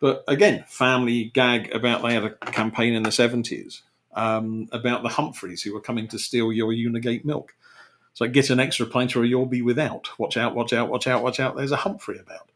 [0.00, 3.82] But again, family gag about they had a campaign in the seventies
[4.14, 7.54] um, about the Humphreys who were coming to steal your Unigate milk.
[8.18, 10.08] So get an extra pint or you'll be without.
[10.18, 11.54] Watch out, watch out, watch out, watch out.
[11.54, 12.50] There's a Humphrey about.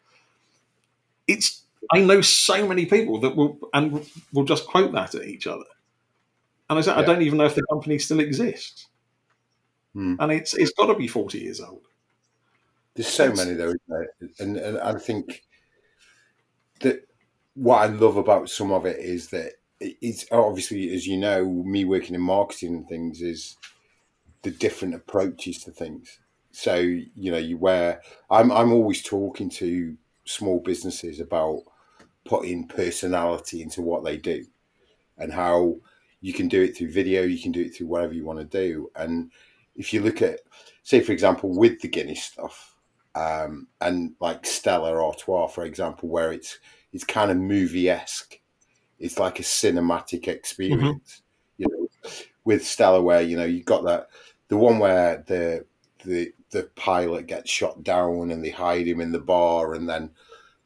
[1.28, 5.46] It's I know so many people that will and will just quote that at each
[5.46, 5.62] other.
[6.68, 7.02] And I said, yeah.
[7.02, 8.88] I don't even know if the company still exists.
[9.92, 10.16] Hmm.
[10.18, 11.86] And it's it's got to be 40 years old.
[12.96, 14.08] There's so it's, many though, isn't there?
[14.40, 15.44] and, and I think
[16.80, 17.06] that
[17.54, 21.84] what I love about some of it is that it's obviously, as you know, me
[21.84, 23.56] working in marketing and things is
[24.42, 26.18] the different approaches to things.
[26.50, 28.02] So you know, you wear.
[28.30, 31.62] I'm I'm always talking to small businesses about
[32.24, 34.44] putting personality into what they do,
[35.18, 35.76] and how
[36.20, 38.44] you can do it through video, you can do it through whatever you want to
[38.44, 38.90] do.
[38.94, 39.32] And
[39.74, 40.38] if you look at,
[40.84, 42.76] say, for example, with the Guinness stuff,
[43.16, 46.58] um, and like Stella Artois, for example, where it's
[46.92, 48.38] it's kind of movie esque
[49.02, 51.22] it's like a cinematic experience.
[51.58, 51.62] Mm-hmm.
[51.62, 52.10] You know,
[52.44, 54.06] with Stella, where you know you've got that
[54.52, 55.64] the one where the
[56.04, 60.10] the the pilot gets shot down and they hide him in the bar, and then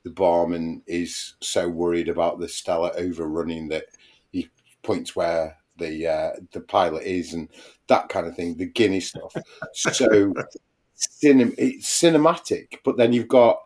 [0.03, 3.85] the barman is so worried about the Stella overrunning that
[4.33, 4.51] he
[4.83, 7.49] points where the uh, the pilot is and
[7.87, 8.57] that kind of thing.
[8.57, 9.33] The Guinness stuff,
[9.73, 10.35] so
[10.97, 13.61] cinem- it's cinematic, but then you've got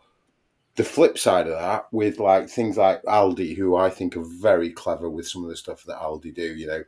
[0.76, 4.68] the flip side of that with like things like Aldi, who I think are very
[4.68, 6.84] clever with some of the stuff that Aldi do, you know,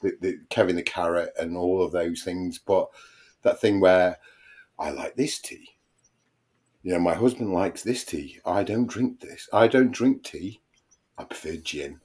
[0.00, 2.58] the, the Kevin the Carrot and all of those things.
[2.58, 2.88] But
[3.42, 4.18] that thing where
[4.78, 5.70] I like this tea.
[6.82, 8.40] You know, my husband likes this tea.
[8.44, 9.48] I don't drink this.
[9.52, 10.60] I don't drink tea.
[11.16, 12.00] I prefer gin.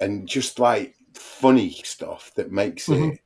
[0.00, 3.10] And just like funny stuff that makes mm-hmm.
[3.10, 3.20] it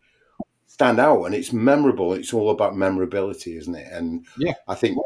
[0.67, 2.13] stand out and it's memorable.
[2.13, 3.87] It's all about memorability, isn't it?
[3.93, 4.99] And yeah, I think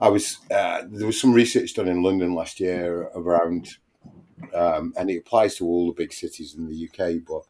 [0.00, 3.76] I was uh, there was some research done in London last year around,
[4.54, 7.22] um, and it applies to all the big cities in the UK.
[7.26, 7.42] But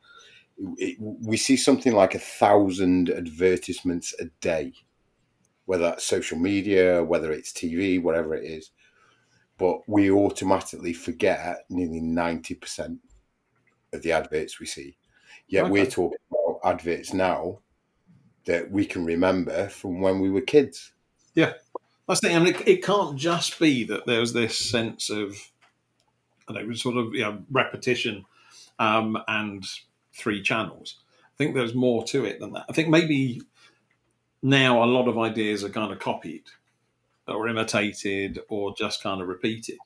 [0.79, 4.73] it, we see something like a thousand advertisements a day,
[5.67, 8.71] whether that's social media, whether it's TV, whatever it is.
[9.59, 12.99] But we automatically forget nearly ninety percent
[13.93, 14.97] of the adverts we see.
[15.49, 15.71] Yet okay.
[15.71, 17.59] we're talking about adverts now
[18.47, 20.93] that we can remember from when we were kids.
[21.35, 21.53] Yeah.
[22.09, 22.37] That's the thing.
[22.37, 25.37] I mean, it, it can't just be that there's this sense of,
[26.49, 28.25] I know, sort of you know, repetition
[28.79, 29.65] um, and
[30.13, 30.97] three channels.
[31.27, 32.67] I think there's more to it than that.
[32.69, 33.43] I think maybe
[34.43, 36.45] now a lot of ideas are kind of copied
[37.29, 39.79] or imitated or just kind of repeated.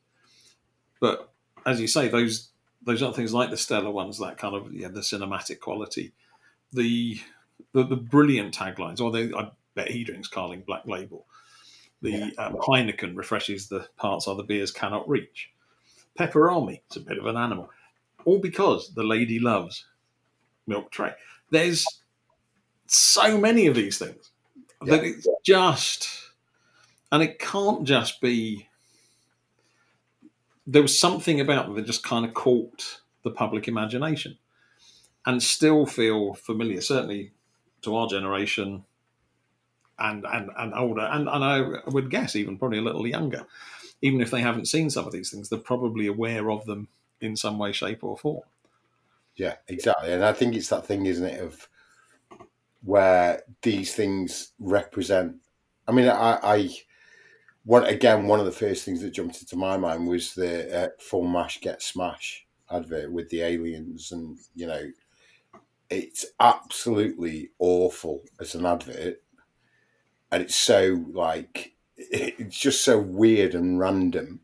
[1.01, 1.33] But
[1.65, 2.51] as you say, those
[2.83, 6.13] those other things like the Stella ones, that kind of yeah, the cinematic quality,
[6.73, 7.19] the
[7.73, 11.27] the, the brilliant taglines, or they, I bet he drinks Carling Black Label.
[12.03, 12.45] The yeah.
[12.45, 15.51] um, Heineken refreshes the parts other beers cannot reach.
[16.19, 17.71] Peperami is a bit of an animal.
[18.25, 19.87] All because the lady loves
[20.67, 21.13] milk tray.
[21.51, 21.85] There's
[22.87, 24.31] so many of these things
[24.85, 24.97] yeah.
[24.97, 26.09] that it's just,
[27.11, 28.69] and it can't just be.
[30.67, 34.39] There was something about them that just kind of caught the public imagination
[35.25, 37.33] and still feel familiar, certainly
[37.83, 38.85] to our generation,
[39.99, 43.47] and and, and older, and, and I would guess even probably a little younger,
[44.03, 46.89] even if they haven't seen some of these things, they're probably aware of them
[47.21, 48.43] in some way, shape, or form.
[49.37, 50.13] Yeah, exactly.
[50.13, 51.69] And I think it's that thing, isn't it, of
[52.83, 55.37] where these things represent.
[55.89, 56.71] I mean, I, I
[57.65, 60.89] one again one of the first things that jumped into my mind was the uh,
[61.01, 64.91] full mash get smash advert with the aliens, and you know,
[65.91, 69.23] it's absolutely awful as an advert,
[70.31, 74.41] and it's so like it's just so weird and random,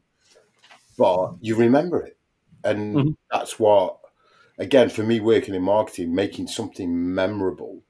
[0.98, 2.18] but you remember it,
[2.64, 3.14] and Mhm.
[3.30, 3.98] that's what
[4.58, 7.82] again for me working in marketing, making something memorable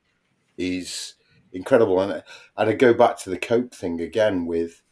[0.56, 1.14] is
[1.52, 2.00] incredible.
[2.00, 2.22] And
[2.56, 4.82] and I go back to the Coke thing again with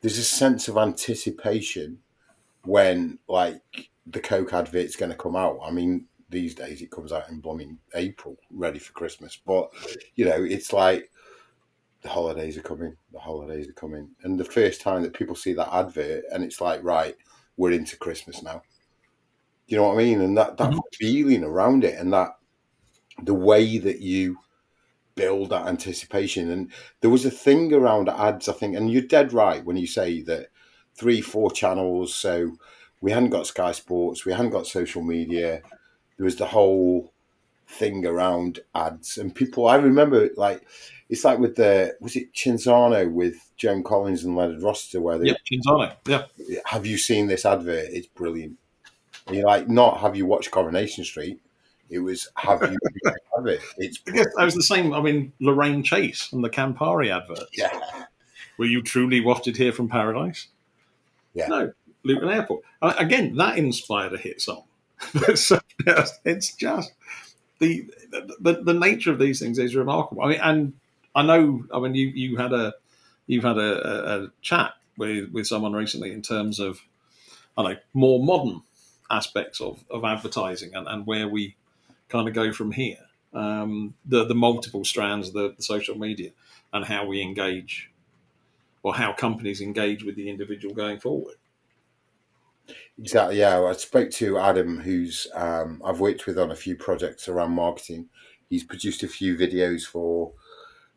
[0.00, 1.98] there's a sense of anticipation
[2.64, 3.62] when like
[4.06, 5.58] the Coke advert's going to come out.
[5.62, 9.38] I mean, these days it comes out in blooming April, ready for Christmas.
[9.44, 9.70] But
[10.14, 11.10] you know, it's like
[12.02, 15.52] the holidays are coming, the holidays are coming, and the first time that people see
[15.54, 17.16] that advert, and it's like, right,
[17.56, 18.62] we're into Christmas now.
[19.68, 20.20] You know what I mean?
[20.20, 20.80] And that that Mhm.
[20.94, 22.36] feeling around it, and that
[23.22, 24.38] the way that you
[25.14, 26.50] build that anticipation.
[26.50, 29.86] And there was a thing around ads, I think, and you're dead right when you
[29.86, 30.48] say that
[30.94, 32.14] three, four channels.
[32.14, 32.56] So
[33.00, 35.62] we hadn't got Sky Sports, we hadn't got social media.
[36.16, 37.12] There was the whole
[37.66, 39.66] thing around ads, and people.
[39.68, 40.66] I remember like
[41.08, 45.34] it's like with the was it Cinzano with Joan Collins and Leonard Rossiter, where they
[45.50, 45.96] Cinzano.
[46.06, 46.24] Yeah.
[46.64, 47.88] have you seen this advert?
[47.90, 48.56] It's brilliant.
[49.28, 51.40] And you're like, not have you watched Coronation Street?
[51.90, 53.60] It was have you this advert?
[53.78, 54.92] It's I guess that was the same.
[54.92, 57.48] I mean, Lorraine Chase and the Campari advert.
[57.52, 58.04] yeah,
[58.58, 60.48] Were you truly wafted here from paradise?
[61.34, 61.48] Yeah.
[61.48, 61.72] No,
[62.04, 62.62] Luton Airport.
[62.82, 64.64] Uh, again, that inspired a hit song.
[65.34, 65.60] so,
[66.24, 66.92] it's just
[67.60, 67.88] the,
[68.40, 70.22] the the nature of these things is remarkable.
[70.22, 70.72] I mean, and
[71.14, 71.64] I know.
[71.72, 72.74] I mean, you you had a
[73.26, 76.80] you've had a, a, a chat with with someone recently in terms of
[77.56, 78.62] I don't know more modern
[79.10, 81.56] aspects of of advertising and, and where we
[82.08, 82.98] kind of go from here.
[83.34, 86.30] Um, the the multiple strands, the, the social media,
[86.72, 87.90] and how we engage
[88.82, 91.36] or how companies engage with the individual going forward.
[92.98, 93.38] exactly.
[93.38, 97.52] Yeah, I spoke to Adam, who's um, I've worked with on a few projects around
[97.52, 98.08] marketing.
[98.48, 100.32] He's produced a few videos for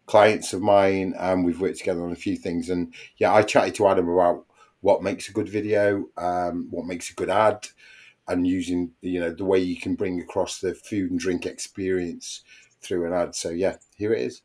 [0.05, 2.69] clients of mine, and we've worked together on a few things.
[2.69, 4.45] And yeah, I chatted to Adam about
[4.81, 7.67] what makes a good video, um, what makes a good ad,
[8.27, 12.43] and using you know the way you can bring across the food and drink experience
[12.81, 13.35] through an ad.
[13.35, 14.41] So yeah, here it is.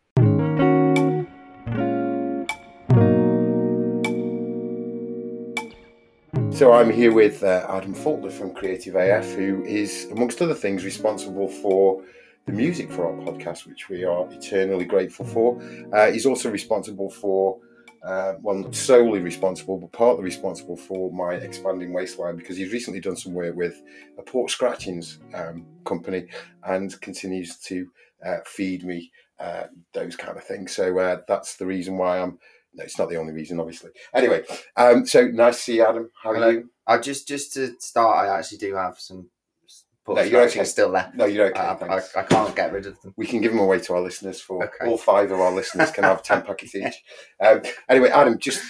[6.57, 10.87] So I'm here with uh, Adam Faulkner from Creative AF, who is, amongst other things,
[10.87, 12.03] responsible for
[12.47, 15.61] the music for our podcast, which we are eternally grateful for.
[15.93, 17.59] Uh, he's also responsible for,
[18.07, 23.01] uh, well, not solely responsible, but partly responsible for my expanding waistline because he's recently
[23.01, 23.83] done some work with
[24.19, 26.27] a pork scratchings um, company
[26.65, 27.87] and continues to
[28.25, 30.75] uh, feed me uh, those kind of things.
[30.75, 32.39] So uh, that's the reason why I'm.
[32.75, 33.91] No, it's not the only reason, obviously.
[34.15, 34.45] Anyway,
[34.77, 36.11] um, so nice to see you, Adam.
[36.23, 36.49] How are Hello.
[36.51, 36.71] you?
[36.87, 39.31] I just just to start, I actually do have some.
[40.09, 40.65] No, you're okay.
[40.65, 41.11] still there.
[41.15, 41.59] No, you're okay.
[41.61, 41.73] I.
[41.97, 43.13] I, I can't get rid of them.
[43.17, 44.87] we can give them away to our listeners for Okay.
[44.91, 47.03] all five of our listeners can have 10 packets each.
[47.41, 48.63] Um, anyway, Adam, just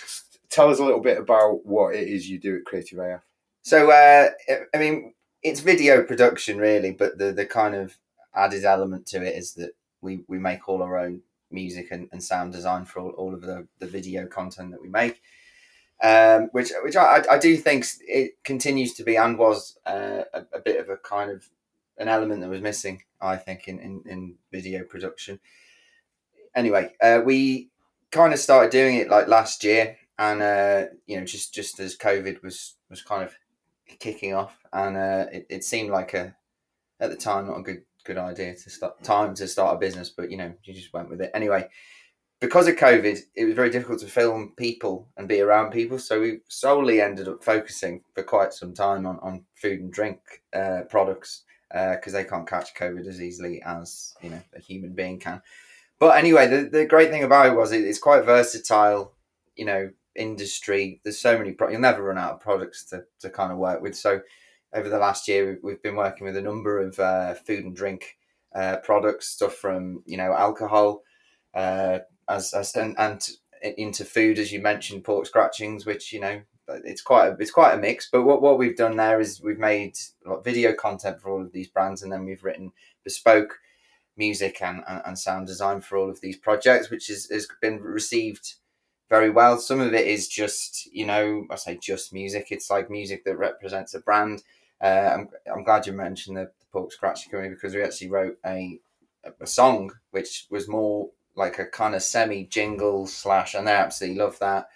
[0.51, 3.23] tell us a little bit about what it is you do at Creative AF.
[3.63, 4.29] So, uh,
[4.75, 7.97] I mean, it's video production really, but the the kind of
[8.35, 12.23] added element to it is that we we make all our own music and, and
[12.23, 15.21] sound design for all, all of the, the video content that we make.
[16.03, 20.45] Um, which which I, I do think it continues to be and was uh, a,
[20.53, 21.49] a bit of a kind of
[21.99, 25.41] an element that was missing, I think, in, in, in video production.
[26.55, 27.71] Anyway, uh, we
[28.11, 31.97] kind of started doing it like last year, and uh, you know, just just as
[31.97, 33.35] COVID was was kind of
[33.99, 36.37] kicking off, and uh, it, it seemed like a
[37.01, 40.11] at the time not a good good idea to start time to start a business,
[40.11, 41.69] but you know, you just went with it anyway.
[42.41, 46.21] Because of COVID, it was very difficult to film people and be around people, so
[46.21, 50.19] we solely ended up focusing for quite some time on, on food and drink
[50.53, 55.19] uh, products because they can't catch COVID as easily as you know a human being
[55.19, 55.43] can.
[55.99, 59.13] But anyway, the, the great thing about it was it, it's quite versatile.
[59.57, 61.01] You know, industry.
[61.03, 61.53] There's so many.
[61.53, 63.97] Pro- you'll never run out of products to, to kind of work with.
[63.97, 64.21] So
[64.75, 67.75] over the last year, we've, we've been working with a number of uh, food and
[67.75, 68.17] drink
[68.55, 71.03] uh, products, stuff from you know alcohol,
[71.55, 73.27] uh, as, as and, and
[73.77, 77.75] into food, as you mentioned, pork scratchings, which you know it's quite a, it's quite
[77.75, 78.09] a mix.
[78.11, 81.53] But what, what we've done there is we've made like, video content for all of
[81.53, 82.73] these brands, and then we've written
[83.05, 83.59] bespoke
[84.17, 87.81] music and, and, and sound design for all of these projects, which is, has been
[87.81, 88.55] received
[89.09, 89.59] very well.
[89.59, 92.49] Some of it is just, you know, I say just music.
[92.51, 94.43] It's like music that represents a brand.
[94.81, 98.81] Uh, I'm, I'm glad you mentioned the, the Pork Scratching because we actually wrote a
[99.41, 104.19] a song which was more like a kind of semi jingle slash, and they absolutely
[104.19, 104.69] love that.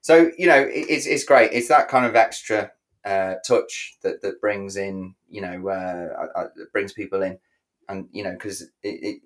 [0.00, 1.52] So you know, it, it's it's great.
[1.52, 2.72] It's that kind of extra
[3.04, 7.38] uh, touch that that brings in, you know, uh, uh, brings people in,
[7.88, 8.64] and you know, because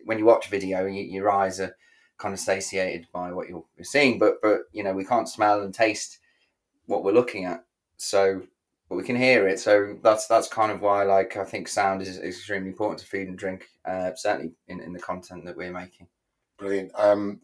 [0.05, 1.77] when you watch video, you, your eyes are
[2.19, 5.73] kind of satiated by what you're, seeing, but but you know, we can't smell and
[5.73, 6.19] taste
[6.87, 7.65] what we're looking at,
[7.97, 8.43] so
[8.91, 9.61] but we can hear it.
[9.61, 13.07] So that's that's kind of why, like, I think sound is, is extremely important to
[13.07, 16.09] food and drink, uh, certainly in, in the content that we're making.
[16.61, 16.93] Brilliant.
[16.95, 17.41] Um,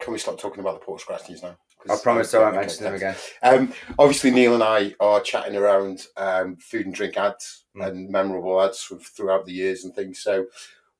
[0.00, 1.56] can we stop talking about the pork scratchies now?
[1.88, 3.14] I promise I won't mention them again.
[3.42, 7.86] Um, obviously, Neil and I are chatting around um, food and drink ads mm.
[7.86, 10.20] and memorable ads throughout the years and things.
[10.20, 10.46] So,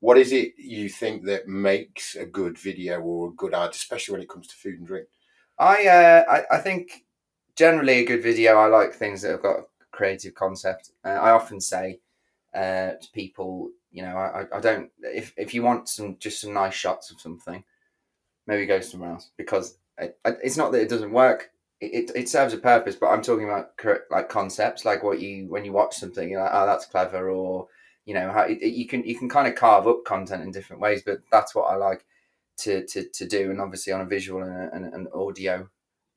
[0.00, 4.12] what is it you think that makes a good video or a good ad, especially
[4.12, 5.08] when it comes to food and drink?
[5.58, 7.04] I uh, I, I think
[7.56, 8.56] generally a good video.
[8.56, 10.90] I like things that have got a creative concept.
[11.02, 12.00] Uh, I often say
[12.54, 16.52] uh, to people, you know, I, I don't if if you want some just some
[16.52, 17.62] nice shots of something,
[18.44, 21.52] maybe go somewhere else because it, it's not that it doesn't work.
[21.80, 23.72] It, it, serves a purpose, but I'm talking about
[24.10, 27.68] like concepts, like what you when you watch something, you're like, oh, that's clever, or
[28.04, 30.82] you know, how it, you can you can kind of carve up content in different
[30.82, 31.02] ways.
[31.04, 32.04] But that's what I like
[32.58, 35.68] to to, to do, and obviously on a visual and an audio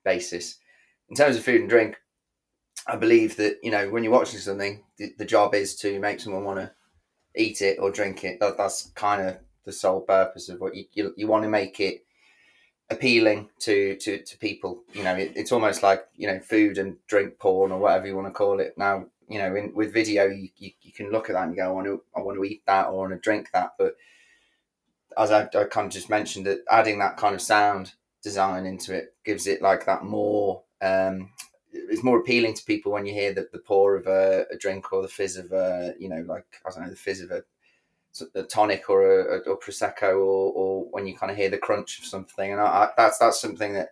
[0.03, 0.57] basis.
[1.09, 1.97] In terms of food and drink,
[2.87, 6.19] I believe that you know when you're watching something, the, the job is to make
[6.19, 6.71] someone want to
[7.38, 8.39] eat it or drink it.
[8.39, 11.80] That, that's kind of the sole purpose of what you you, you want to make
[11.80, 12.04] it
[12.89, 14.84] appealing to to to people.
[14.93, 18.15] You know, it, it's almost like you know food and drink porn or whatever you
[18.15, 18.78] want to call it.
[18.78, 21.65] Now, you know, in, with video, you, you, you can look at that and go,
[21.65, 23.73] I want to I want to eat that or I want to drink that.
[23.78, 23.95] But
[25.17, 28.93] as I, I kind of just mentioned, that adding that kind of sound design into
[28.93, 30.63] it gives it like that more.
[30.82, 31.32] Um,
[31.89, 34.91] it's more appealing to people when you hear the, the pour of a, a drink
[34.91, 37.43] or the fizz of a, you know, like I don't know, the fizz of a
[38.35, 41.99] a tonic or a, or prosecco, or, or when you kind of hear the crunch
[41.99, 43.89] of something, and I, I, that's that's something that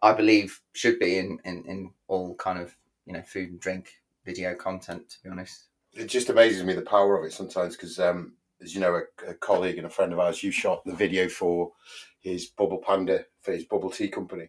[0.00, 2.74] I believe should be in, in in all kind of
[3.06, 5.08] you know food and drink video content.
[5.10, 8.74] To be honest, it just amazes me the power of it sometimes because, um, as
[8.74, 11.72] you know, a, a, colleague and a friend of ours, you shot the video for
[12.20, 14.48] his Bubble Panda for his bubble tea company,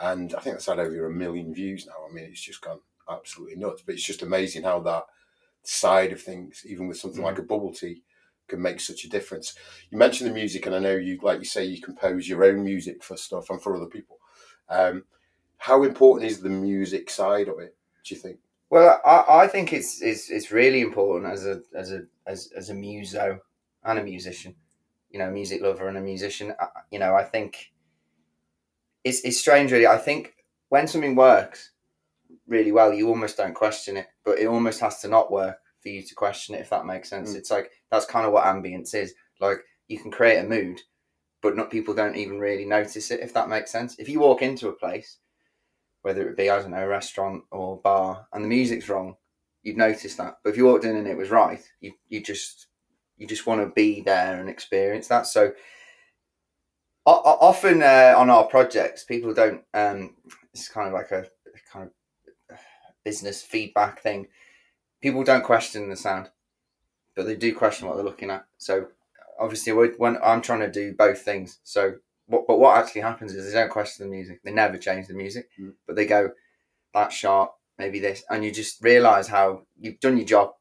[0.00, 2.06] and I think that's had over a million views now.
[2.08, 3.82] I mean, it's just gone absolutely nuts.
[3.84, 5.04] But it's just amazing how that
[5.62, 7.24] side of things, even with something mm.
[7.24, 8.02] like a bubble tea,
[8.48, 9.54] can make such a difference.
[9.90, 12.64] You mentioned the music, and I know you, like you say, you compose your own
[12.64, 14.18] music for stuff and for other people.
[14.68, 15.04] Um,
[15.58, 17.76] how important is the music side of it?
[18.04, 18.38] Do you think?
[18.70, 22.70] Well, I, I think it's, it's it's really important as a as a as, as
[22.70, 23.40] a muso
[23.84, 24.54] and a musician,
[25.10, 26.54] you know, music lover and a musician.
[26.90, 27.72] You know, I think
[29.04, 29.86] it's it's strange, really.
[29.86, 30.34] I think
[30.68, 31.70] when something works
[32.46, 35.88] really well, you almost don't question it, but it almost has to not work for
[35.88, 37.32] you to question it, if that makes sense.
[37.32, 37.36] Mm.
[37.36, 39.14] It's like that's kind of what ambience is.
[39.40, 39.58] Like
[39.88, 40.80] you can create a mood,
[41.42, 43.98] but not people don't even really notice it, if that makes sense.
[43.98, 45.18] If you walk into a place,
[46.02, 49.16] whether it be I don't know a restaurant or bar, and the music's wrong,
[49.62, 50.36] you'd notice that.
[50.42, 52.66] But if you walked in and it was right, you you just
[53.16, 55.26] you just want to be there and experience that.
[55.26, 55.52] So
[57.06, 59.62] often uh, on our projects, people don't.
[59.74, 60.14] Um,
[60.52, 61.90] it's kind of like a, a kind
[62.50, 62.58] of
[63.04, 64.26] business feedback thing
[65.00, 66.30] people don't question the sound,
[67.16, 68.46] but they do question what they're looking at.
[68.58, 68.88] So
[69.38, 71.94] obviously, when I'm trying to do both things, so
[72.26, 74.40] what, but what actually happens is they don't question the music.
[74.42, 75.72] They never change the music, mm.
[75.86, 76.30] but they go
[76.94, 80.52] that sharp, maybe this, and you just realize how you've done your job.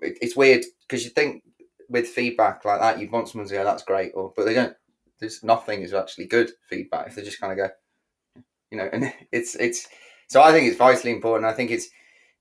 [0.00, 1.42] It, it's weird because you think
[1.88, 4.76] with feedback like that, you'd want someone to go, "That's great," or but they don't.
[5.22, 9.12] There's nothing is actually good feedback if they just kind of go, you know, and
[9.32, 9.88] it's it's.
[10.28, 11.46] So I think it's vitally important.
[11.46, 11.88] I think it's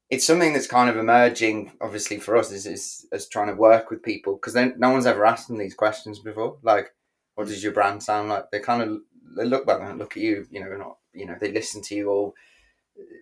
[0.09, 3.89] it's something that's kind of emerging, obviously for us, is is, is trying to work
[3.89, 6.57] with people because then no one's ever asked them these questions before.
[6.63, 6.93] Like,
[7.35, 8.51] what does your brand sound like?
[8.51, 9.01] They kind of
[9.37, 11.95] they look back and look at you, you know, not you know they listen to
[11.95, 12.33] you or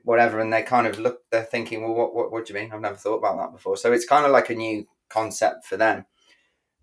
[0.03, 1.22] whatever, and they kind of look.
[1.32, 2.72] They're thinking, well, what what what do you mean?
[2.72, 3.78] I've never thought about that before.
[3.78, 6.05] So it's kind of like a new concept for them,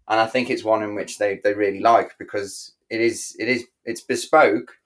[0.08, 3.48] and I think it's one in which they they really like because it is it
[3.48, 4.78] is it's bespoke,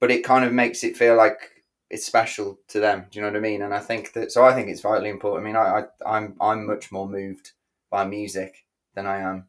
[0.00, 3.06] but it kind of makes it feel like it's special to them.
[3.10, 3.62] Do you know what I mean?
[3.62, 5.44] And I think that so I think it's vitally important.
[5.44, 7.52] I mean, I, I I'm I'm much more moved
[7.90, 9.46] by music than I am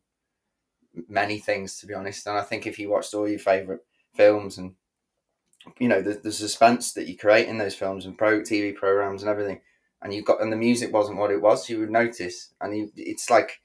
[1.07, 2.27] many things to be honest.
[2.27, 3.85] And I think if you watched all your favorite
[4.15, 4.75] films and
[5.79, 9.21] you know the, the suspense that you create in those films and pro TV programs
[9.21, 9.61] and everything,
[10.01, 12.53] and you got and the music wasn't what it was, you would notice.
[12.61, 13.61] And you, it's like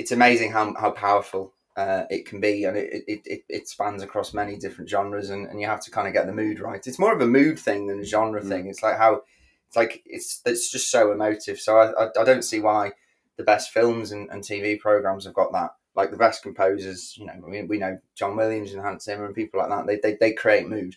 [0.00, 4.02] it's amazing how how powerful uh, it can be, and it, it, it, it, spans
[4.02, 6.86] across many different genres, and, and you have to kind of get the mood right.
[6.86, 8.48] It's more of a mood thing than a genre mm.
[8.48, 8.66] thing.
[8.66, 9.22] It's like how
[9.68, 11.60] it's like it's it's just so emotive.
[11.60, 12.92] So I, I, I don't see why
[13.36, 17.26] the best films and, and TV programs have got that like the best composers, you
[17.26, 19.86] know, we, we know John Williams and Hans Zimmer and people like that.
[19.86, 20.96] They, they they create mood,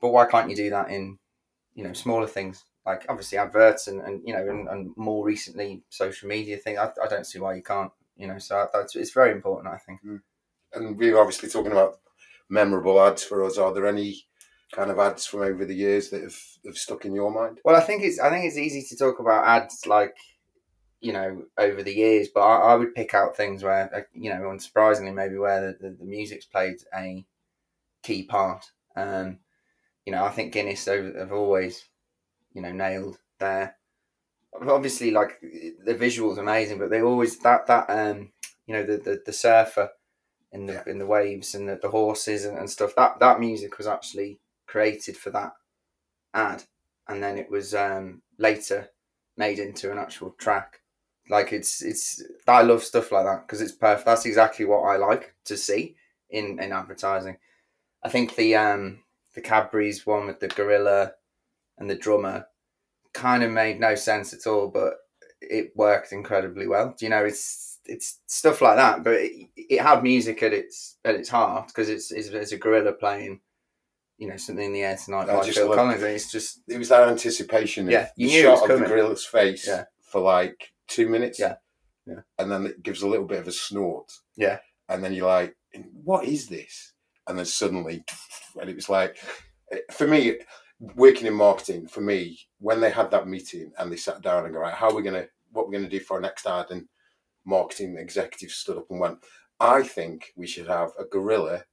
[0.00, 1.18] but why can't you do that in
[1.74, 5.82] you know smaller things like obviously adverts and, and you know and, and more recently
[5.90, 6.78] social media thing?
[6.78, 7.92] I, I don't see why you can't.
[8.16, 9.72] You know, so that's it's very important.
[9.72, 10.00] I think.
[10.72, 11.98] And we're obviously talking about
[12.48, 13.58] memorable ads for us.
[13.58, 14.24] Are there any
[14.72, 17.58] kind of ads from over the years that have, have stuck in your mind?
[17.64, 20.16] Well, I think it's I think it's easy to talk about ads like
[21.00, 24.40] you know over the years, but I, I would pick out things where you know,
[24.42, 27.24] unsurprisingly, maybe where the, the, the music's played a
[28.02, 28.64] key part.
[28.96, 29.38] Um,
[30.04, 31.84] you know, I think Guinness have, have always
[32.52, 33.76] you know nailed their
[34.54, 38.32] obviously like the visuals amazing, but they always that that um
[38.66, 39.90] you know the the, the surfer
[40.52, 40.84] in the Yeah.
[40.86, 44.40] in the waves and the, the horses and, and stuff that that music was actually
[44.66, 45.52] created for that
[46.34, 46.64] ad.
[47.08, 48.90] And then it was um later
[49.36, 50.80] made into an actual track.
[51.28, 54.96] Like it's it's i love stuff like that because it's perfect that's exactly what i
[54.96, 55.96] like to see
[56.30, 57.38] in in advertising.
[58.02, 61.14] I think the um the cadbury's one with the gorilla
[61.78, 62.46] and the drummer
[63.14, 64.94] kind of made no sense at all but
[65.40, 70.02] it worked incredibly well you know it's it's stuff like that but it, it had
[70.02, 73.40] music at its at its heart because it's, it's it's a gorilla playing
[74.18, 76.30] you know something in the air tonight I by just Phil love- Collins and it's
[76.30, 78.74] just It was that anticipation of Yeah, you the knew it shot was of the
[78.74, 78.88] coming.
[78.90, 79.84] gorilla's face Yeah.
[80.02, 81.38] for like two minutes.
[81.38, 81.54] Yeah.
[82.06, 82.20] Yeah.
[82.38, 84.12] And then it gives a little bit of a snort.
[84.36, 84.58] Yeah.
[84.88, 85.56] And then you're like,
[86.04, 86.92] what is this?
[87.28, 88.04] And then suddenly,
[88.60, 89.16] and it was like,
[89.92, 90.36] for me,
[90.80, 94.54] working in marketing, for me, when they had that meeting and they sat down and
[94.54, 96.46] go, right, how are we going to, what we're going to do for our next
[96.46, 96.66] ad?
[96.70, 96.86] And
[97.44, 99.18] marketing executives stood up and went,
[99.58, 101.64] I think we should have a gorilla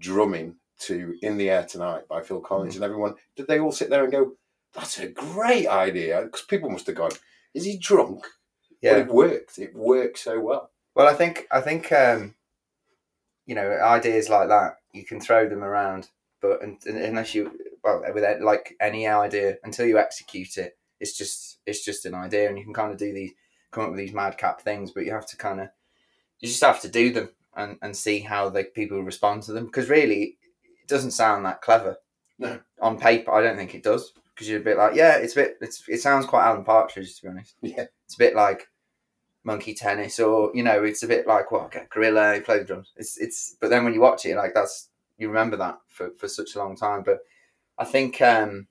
[0.00, 2.74] drumming to In the Air Tonight by Phil Collins.
[2.74, 2.76] Mm.
[2.76, 4.32] And everyone, did they all sit there and go,
[4.72, 6.22] that's a great idea?
[6.22, 7.12] Because people must have gone,
[7.54, 8.26] is he drunk?
[8.82, 9.58] But yeah it worked.
[9.58, 10.70] It worked so well.
[10.94, 12.34] Well, I think I think um,
[13.46, 16.08] you know ideas like that you can throw them around,
[16.40, 21.16] but un- un- unless you well with like any idea until you execute it, it's
[21.16, 23.32] just it's just an idea, and you can kind of do these
[23.70, 25.68] come up with these madcap things, but you have to kind of
[26.40, 29.66] you just have to do them and, and see how the people respond to them
[29.66, 30.38] because really
[30.82, 31.96] it doesn't sound that clever.
[32.38, 32.60] No.
[32.82, 35.40] on paper, I don't think it does because you're a bit like yeah, it's a
[35.40, 37.54] bit it's it sounds quite Alan Partridge to be honest.
[37.62, 37.86] Yeah.
[38.04, 38.68] It's a bit like
[39.46, 42.92] monkey tennis or you know it's a bit like what okay, gorilla play the drums
[42.96, 46.26] it's it's but then when you watch it like that's you remember that for, for
[46.26, 47.20] such a long time but
[47.78, 48.66] i think um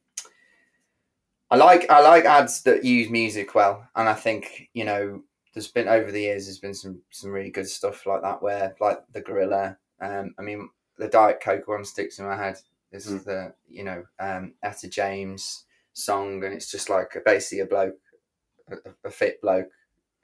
[1.52, 5.22] i like i like ads that use music well and i think you know
[5.54, 8.76] there's been over the years there's been some some really good stuff like that where
[8.80, 12.58] like the gorilla um i mean the diet coke one sticks in my head
[12.92, 13.24] is Mm.
[13.26, 17.96] the you know um etta james song and it's just like basically a bloke
[18.70, 18.76] a,
[19.06, 19.70] a fit bloke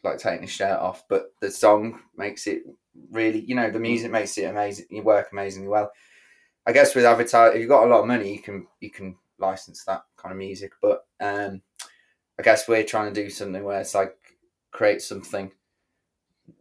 [0.04, 2.64] like taking his shirt off, but the song makes it
[3.12, 4.88] really, you know, the music makes it amazing.
[4.90, 5.92] You work amazingly well.
[6.66, 9.16] I guess with advertise, if you've got a lot of money, you can you can
[9.40, 10.74] license that kind of music.
[10.82, 11.62] But um,
[12.40, 14.16] I guess we're trying to do something where it's like
[14.72, 15.52] create something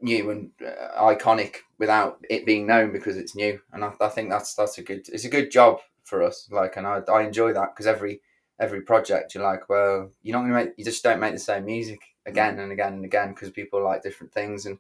[0.01, 3.61] new and uh, iconic without it being known because it's new.
[3.73, 6.49] And I, I think that's that's a good it's a good job for us.
[6.51, 8.21] Like, and I, I enjoy that because every
[8.59, 11.65] every project you're like, well, you're not gonna make you just don't make the same
[11.67, 14.79] music again and again and again because people like different things and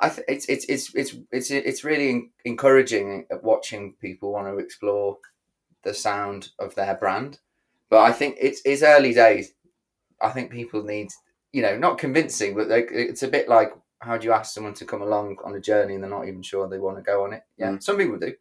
[0.00, 5.18] I th- it's it's it's it's it's it's really encouraging watching people want to explore
[5.84, 7.38] the sound of their brand,
[7.88, 9.52] but I think it's it's early days.
[10.20, 11.10] I think people need
[11.52, 14.74] you know not convincing, but like it's a bit like how do you ask someone
[14.74, 17.24] to come along on a journey and they're not even sure they want to go
[17.24, 17.42] on it?
[17.56, 17.82] Yeah, mm.
[17.82, 18.34] some people do.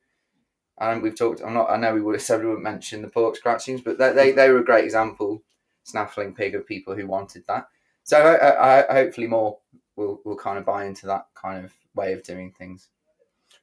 [0.78, 1.42] And we've talked.
[1.42, 1.70] I'm not.
[1.70, 4.32] I know we would have said we wouldn't mention the pork scratchings, but they they,
[4.34, 5.42] they were a great example,
[5.84, 7.70] Snaffling Pig of people who wanted that.
[8.04, 9.60] So I, I, I hopefully more
[9.96, 12.90] will will kind of buy into that kind of way of doing things.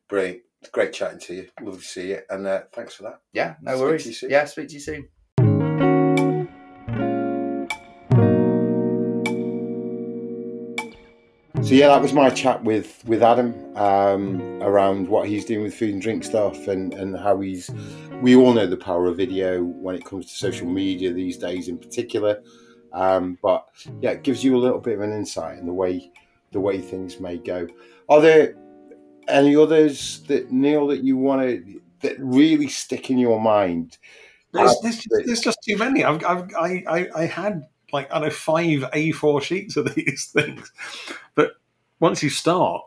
[0.08, 0.42] Brilliant.
[0.60, 1.48] It's great chatting to you.
[1.60, 2.20] Lovely to see you.
[2.30, 3.20] And uh, thanks for that.
[3.32, 4.24] Yeah, no Speak worries.
[4.28, 5.08] Yeah, speak to you soon.
[11.62, 15.74] So yeah, that was my chat with with Adam um, around what he's doing with
[15.74, 17.70] food and drink stuff, and and how he's.
[18.20, 21.68] We all know the power of video when it comes to social media these days,
[21.68, 22.42] in particular.
[22.92, 23.68] Um, but
[24.00, 26.12] yeah, it gives you a little bit of an insight in the way
[26.52, 27.66] the way things may go.
[28.08, 28.56] Are there
[29.28, 33.98] any others that Neil that you want to that really stick in your mind?
[34.52, 36.04] There's, there's, there's just too many.
[36.04, 40.30] I've, I've, I, I, I had like I don't know five A4 sheets of these
[40.32, 40.70] things,
[41.34, 41.52] but
[42.00, 42.82] once you start,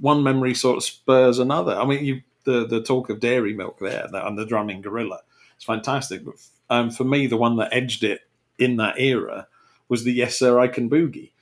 [0.00, 1.74] one memory sort of spurs another.
[1.74, 5.20] I mean, you the the talk of dairy milk there and the drumming gorilla,
[5.56, 6.24] it's fantastic.
[6.24, 6.34] But
[6.70, 8.20] um, for me, the one that edged it
[8.58, 9.48] in that era
[9.88, 11.32] was the Yes Sir I Can Boogie,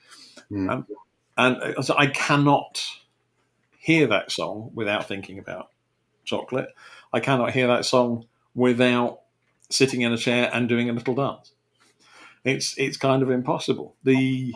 [0.49, 0.69] Hmm.
[0.69, 0.87] um,
[1.41, 2.83] and uh, so I cannot
[3.77, 5.69] hear that song without thinking about
[6.23, 6.69] chocolate.
[7.11, 9.21] I cannot hear that song without
[9.69, 11.51] sitting in a chair and doing a little dance.
[12.43, 13.95] It's it's kind of impossible.
[14.03, 14.55] The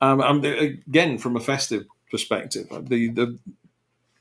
[0.00, 3.38] um, um, again from a festive perspective, the the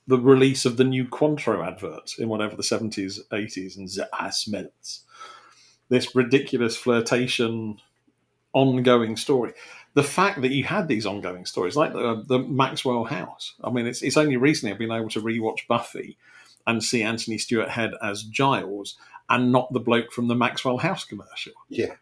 [0.07, 5.05] the release of the new Cointreau adverts in whatever the seventies, eighties, and ah smells
[5.89, 7.77] this ridiculous flirtation
[8.53, 9.53] ongoing story.
[9.93, 13.55] The fact that you had these ongoing stories, like the, the Maxwell House.
[13.63, 16.17] I mean, it's it's only recently I've been able to rewatch Buffy
[16.65, 18.97] and see Anthony Stewart Head as Giles
[19.29, 21.53] and not the bloke from the Maxwell House commercial.
[21.69, 21.95] Yeah.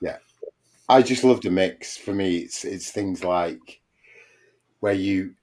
[0.00, 0.18] Yeah.
[0.88, 1.96] I just love the mix.
[1.96, 3.80] For me, it's it's things like
[4.80, 5.34] where you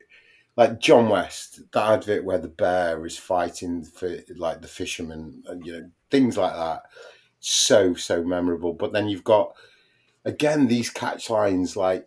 [0.58, 5.66] like John West, that advert where the bear is fighting for like the fisherman, and
[5.66, 6.84] you know things like that.
[7.40, 8.74] So so memorable.
[8.74, 9.54] But then you've got
[10.28, 12.06] again these catch lines like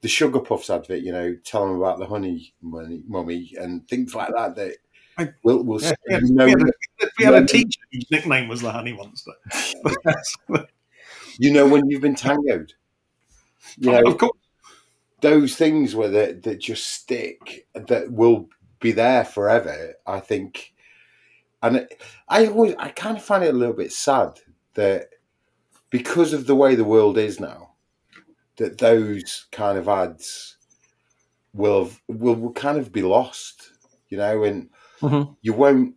[0.00, 1.00] the Sugar Puffs advert.
[1.00, 4.56] You know, tell them about the honey money, mummy, and things like that.
[4.56, 4.76] That
[5.18, 8.48] I, we'll, we'll yeah, you we, know, had a, we had a teacher whose nickname
[8.48, 9.32] was the Honey Monster.
[11.38, 12.72] you know when you've been tangoed.
[13.76, 14.38] You know, of course,
[15.20, 18.48] those things where that that just stick that will
[18.80, 19.94] be there forever.
[20.06, 20.72] I think,
[21.62, 24.38] and it, I always I kind of find it a little bit sad
[24.74, 25.08] that
[25.90, 27.74] because of the way the world is now,
[28.56, 30.56] that those kind of ads
[31.52, 33.72] will have, will, will kind of be lost,
[34.08, 34.70] you know, and
[35.00, 35.36] Mhm.
[35.42, 35.94] you won't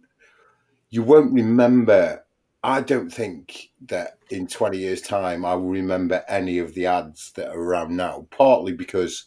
[0.89, 2.23] you won't remember.
[2.63, 7.31] I don't think that in 20 years' time I will remember any of the ads
[7.33, 9.25] that are around now, partly because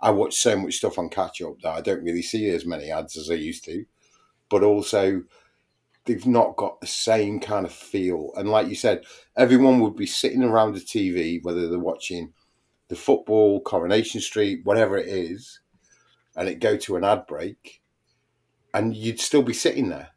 [0.00, 2.90] I watch so much stuff on catch up that I don't really see as many
[2.90, 3.84] ads as I used to,
[4.48, 5.22] but also
[6.04, 8.32] they've not got the same kind of feel.
[8.36, 9.04] And like you said,
[9.36, 12.32] everyone would be sitting around the TV, whether they're watching
[12.88, 15.60] the football, Coronation Street, whatever it is,
[16.36, 17.80] and it go to an ad break,
[18.72, 20.10] and you'd still be sitting there.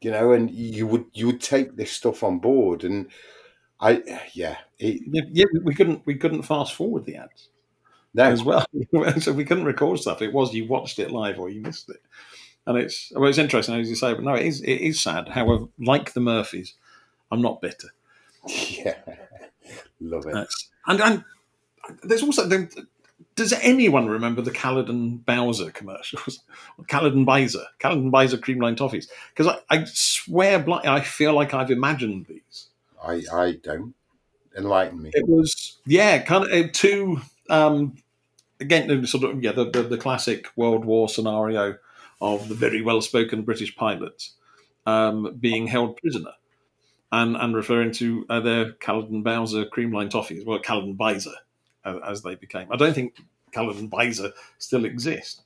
[0.00, 3.08] You know, and you would you would take this stuff on board, and
[3.80, 4.02] I
[4.34, 5.00] yeah, it,
[5.32, 7.48] yeah, we couldn't we couldn't fast forward the ads
[8.14, 8.64] no, as well,
[9.20, 10.22] so we couldn't record stuff.
[10.22, 12.00] It was you watched it live or you missed it,
[12.66, 15.28] and it's well, it's interesting as you say, but no, it is it is sad.
[15.28, 16.74] However, like the Murphys,
[17.30, 17.88] I'm not bitter.
[18.46, 18.96] yeah,
[20.00, 20.32] love it.
[20.32, 21.24] That's, and and
[22.02, 22.86] there's also the,
[23.34, 24.88] does anyone remember the Callard
[25.24, 26.40] & Bowser commercials?
[26.88, 29.08] Caledon Baiser, Caledon Baiser creamline toffees?
[29.34, 32.68] Because I, I swear, bli- I feel like I've imagined these.
[33.02, 33.94] I I don't
[34.56, 35.10] enlighten me.
[35.12, 37.96] It was yeah, kind of uh, two um,
[38.60, 41.76] again uh, sort of yeah the, the the classic World War scenario
[42.20, 44.34] of the very well spoken British pilots
[44.86, 46.32] um, being held prisoner.
[47.12, 51.34] And, and referring to uh, their Callard & Bowser creamline toffees, well, Caledon Baiser,
[51.84, 52.66] as, as they became.
[52.72, 53.14] I don't think
[53.52, 55.42] Caledon Baiser still exist,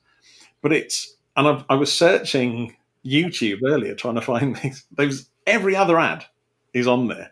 [0.63, 1.15] but it's.
[1.37, 4.83] And I, I was searching YouTube earlier trying to find these.
[4.91, 6.25] Those every other ad
[6.73, 7.31] is on there,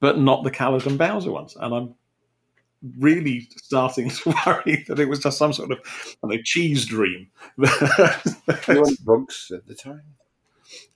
[0.00, 1.56] but not the Callard & Bowser ones.
[1.58, 1.94] And I'm
[2.98, 5.78] really starting to worry that it was just some sort of
[6.22, 7.28] I know, cheese dream.
[8.68, 10.02] You were on drugs at the time.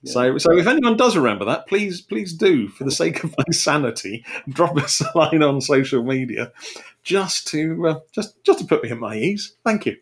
[0.01, 0.13] Yeah.
[0.13, 3.51] So, so if anyone does remember that, please, please do, for the sake of my
[3.51, 6.51] sanity, drop us a line on social media,
[7.03, 9.55] just to uh, just just to put me at my ease.
[9.63, 9.97] Thank you.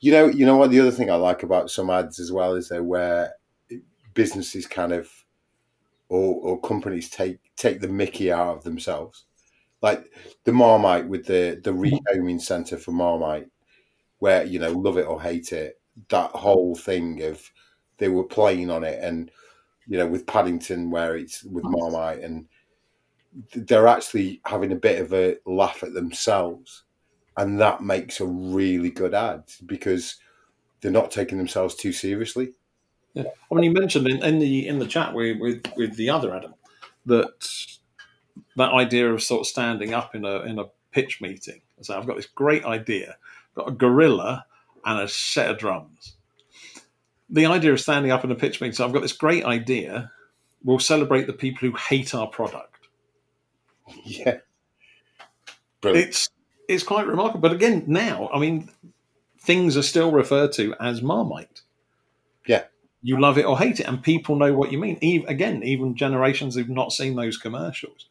[0.00, 0.70] You know, you know what?
[0.70, 3.34] The other thing I like about some ads as well is they're where
[4.14, 5.10] businesses kind of
[6.08, 9.24] or, or companies take take the Mickey out of themselves,
[9.82, 10.12] like
[10.44, 13.48] the Marmite with the the rehoming centre for Marmite,
[14.20, 17.42] where you know love it or hate it, that whole thing of
[17.98, 19.30] they were playing on it, and
[19.86, 22.46] you know with Paddington where it's with Marmite, and
[23.54, 26.84] they're actually having a bit of a laugh at themselves,
[27.36, 30.16] and that makes a really good ad because
[30.80, 32.52] they're not taking themselves too seriously.
[33.14, 33.24] Yeah.
[33.50, 36.34] I mean, you mentioned in, in the in the chat with, with with the other
[36.34, 36.54] Adam
[37.06, 37.32] that
[38.56, 41.60] that idea of sort of standing up in a in a pitch meeting.
[41.80, 43.16] So I've got this great idea,
[43.54, 44.46] got a gorilla
[44.84, 46.16] and a set of drums.
[47.30, 48.74] The idea of standing up in a pitch meeting.
[48.74, 50.10] So I've got this great idea.
[50.62, 52.68] We'll celebrate the people who hate our product.
[54.04, 54.38] Yeah,
[55.80, 56.08] brilliant.
[56.08, 56.28] It's
[56.66, 57.40] it's quite remarkable.
[57.40, 58.70] But again, now I mean,
[59.38, 61.62] things are still referred to as Marmite.
[62.46, 62.64] Yeah.
[63.02, 64.96] You love it or hate it, and people know what you mean.
[65.00, 68.06] Even, again, even generations who've not seen those commercials.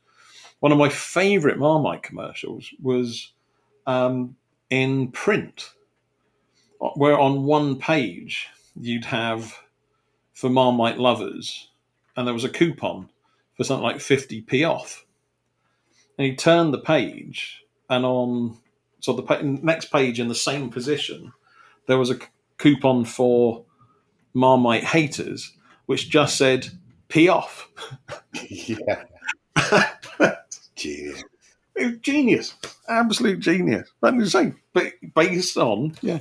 [0.62, 3.34] One of my favourite Marmite commercials was
[3.88, 4.36] um,
[4.70, 5.74] in print,
[6.96, 8.48] where on one page
[8.80, 9.58] you'd have
[10.34, 11.70] for Marmite lovers,
[12.16, 13.10] and there was a coupon
[13.58, 15.04] for something like 50p off.
[16.20, 18.60] And he turned the page, and on
[19.00, 21.34] so the next page in the same position,
[21.88, 22.20] there was a
[22.60, 23.66] coupon for
[24.36, 25.58] Marmite haters,
[25.88, 26.70] which just said
[27.08, 27.68] "pee off."
[28.48, 29.06] yeah.
[30.82, 31.24] Genius.
[32.02, 32.56] Genius,
[32.88, 33.90] absolute genius.
[34.02, 36.20] But I'm saying, but based on yeah,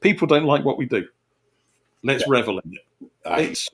[0.00, 1.06] people don't like what we do.
[2.02, 3.10] Let's revel in it.
[3.24, 3.68] It's-.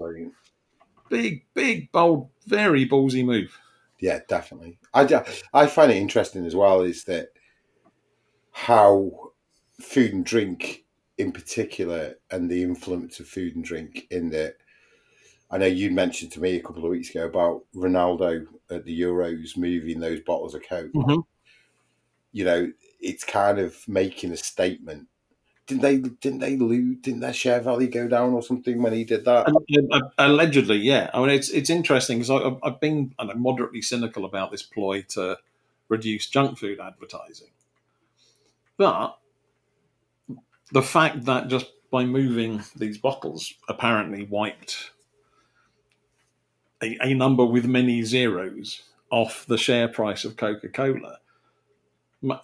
[1.09, 3.59] Big, big, bold, very ballsy move.
[4.01, 4.78] Yeah, definitely.
[4.93, 7.28] I, I find it interesting as well is that
[8.53, 9.30] how
[9.80, 10.85] food and drink
[11.18, 14.57] in particular and the influence of food and drink in that
[15.55, 19.01] I know you mentioned to me a couple of weeks ago about Ronaldo at the
[19.01, 20.93] Euros moving those bottles of Coke.
[20.93, 21.25] Mhm.
[22.33, 25.07] You know, it's kind of making a statement.
[25.69, 25.99] Didn't they?
[25.99, 26.97] Didn't they lose?
[27.03, 29.47] Didn't their share value go down or something when he did that?
[30.19, 31.09] Allegedly, yeah.
[31.15, 34.65] I mean, it's it's interesting because I've, I've been I know, moderately cynical about this
[34.65, 35.39] ploy to
[35.89, 37.53] reduce junk food advertising,
[38.77, 39.19] but
[40.73, 44.91] the fact that just by moving these bottles apparently wiped
[46.85, 51.18] a, a number with many zeros off the share price of Coca Cola.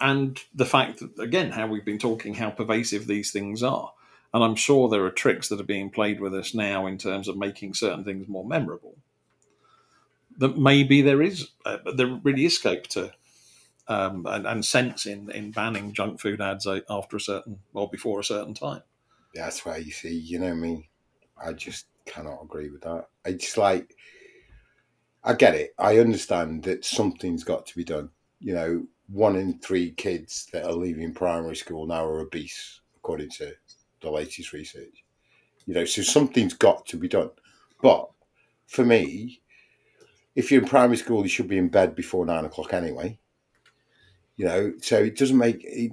[0.00, 3.92] And the fact that, again, how we've been talking, how pervasive these things are.
[4.32, 7.28] And I'm sure there are tricks that are being played with us now in terms
[7.28, 8.96] of making certain things more memorable.
[10.36, 13.12] That maybe there is, uh, there really is scope to
[13.88, 18.20] um, and, and sense in, in banning junk food ads after a certain or before
[18.20, 18.82] a certain time.
[19.34, 20.90] That's where you see, you know me,
[21.42, 23.08] I just cannot agree with that.
[23.24, 23.96] It's like,
[25.22, 25.74] I get it.
[25.78, 28.10] I understand that something's got to be done.
[28.40, 33.30] You know, one in three kids that are leaving primary school now are obese, according
[33.30, 33.52] to
[34.00, 35.04] the latest research.
[35.66, 37.30] You know, so something's got to be done.
[37.82, 38.08] But
[38.66, 39.42] for me,
[40.34, 43.18] if you're in primary school, you should be in bed before nine o'clock anyway.
[44.36, 45.92] You know, so it doesn't make it,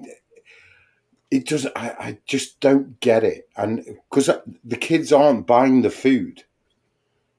[1.30, 1.73] it doesn't.
[1.75, 4.30] I, I just don't get it, and because
[4.63, 6.45] the kids aren't buying the food.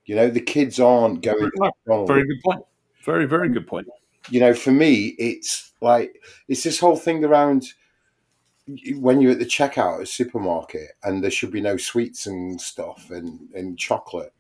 [0.09, 1.51] You know, the kids aren't going.
[1.55, 2.09] McDonald's.
[2.09, 2.65] Very good point.
[3.05, 3.89] Very, very good point.
[4.31, 7.75] You know, for me, it's like it's this whole thing around
[8.97, 12.59] when you're at the checkout at a supermarket and there should be no sweets and
[12.59, 14.33] stuff and, and chocolate.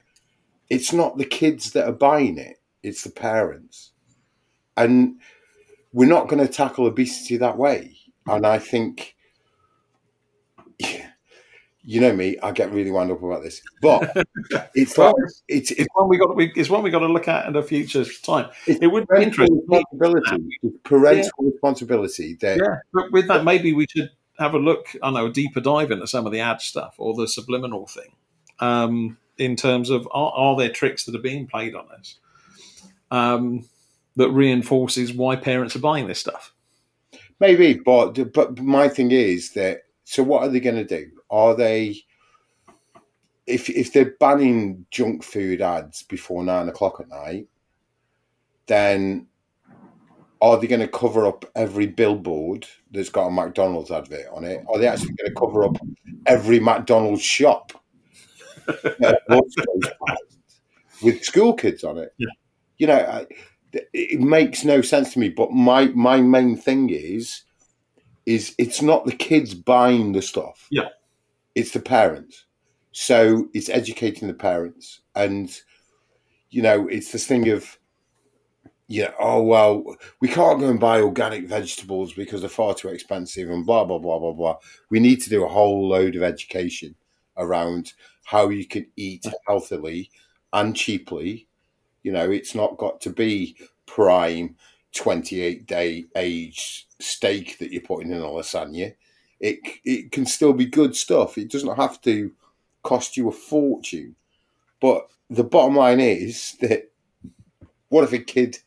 [0.71, 3.93] It's not the kids that are buying it; it's the parents,
[4.75, 5.21] and
[5.93, 7.99] we're not going to tackle obesity that way.
[8.27, 9.17] And I think
[11.89, 14.15] you know me, I get really wound up about this, but
[14.75, 16.37] it's Well, like it's It's one we got.
[16.37, 18.51] We, it's one we got to look at in a future time.
[18.67, 19.63] It would be interesting.
[19.67, 20.59] responsibility.
[20.63, 24.89] It's parental responsibility that Yeah, but with that, maybe we should have a look.
[25.03, 28.13] I know a deeper dive into some of the ad stuff or the subliminal thing,
[28.61, 32.17] um, in terms of are, are there tricks that are being played on us
[33.11, 33.65] um,
[34.17, 36.53] that reinforces why parents are buying this stuff.
[37.41, 41.18] maybe, but but my thing is that so what are they going to do?
[41.31, 42.03] Are they
[43.47, 47.49] if if they're banning junk food ads before nine o'clock at night,
[48.67, 49.27] then
[50.41, 54.65] are they going to cover up every billboard that's got a McDonald's advert on it?
[54.69, 55.77] Are they actually going to cover up
[56.27, 57.73] every McDonald's shop
[58.67, 60.23] that a bus goes past
[61.03, 62.15] with school kids on it?
[62.19, 62.29] Yeah.
[62.77, 63.27] You know, I,
[63.93, 65.29] it makes no sense to me.
[65.29, 67.43] But my my main thing is,
[68.27, 70.67] is it's not the kids buying the stuff.
[70.71, 70.89] Yeah.
[71.55, 72.47] It's the parents.
[72.93, 75.57] So it's educating the parents, and
[76.51, 77.79] you know, it's this thing of
[78.89, 79.85] yeah, oh well,
[80.21, 83.99] we can't go and buy organic vegetables because they're far too expensive and blah blah
[83.99, 84.57] blah blah blah.
[84.89, 86.95] We need to do a whole load of education
[87.37, 87.93] around
[88.25, 90.11] how you can eat healthily
[90.55, 91.47] and cheaply.
[92.03, 94.57] You know, it's not got to be prime
[94.95, 98.95] twenty eight day age steak that you're putting in a lasagna.
[99.41, 101.39] It it can still be good stuff.
[101.39, 102.33] It doesn't have to
[102.83, 104.17] cost you a fortune.
[104.81, 106.91] But the bottom line is that
[107.89, 108.59] what if a kid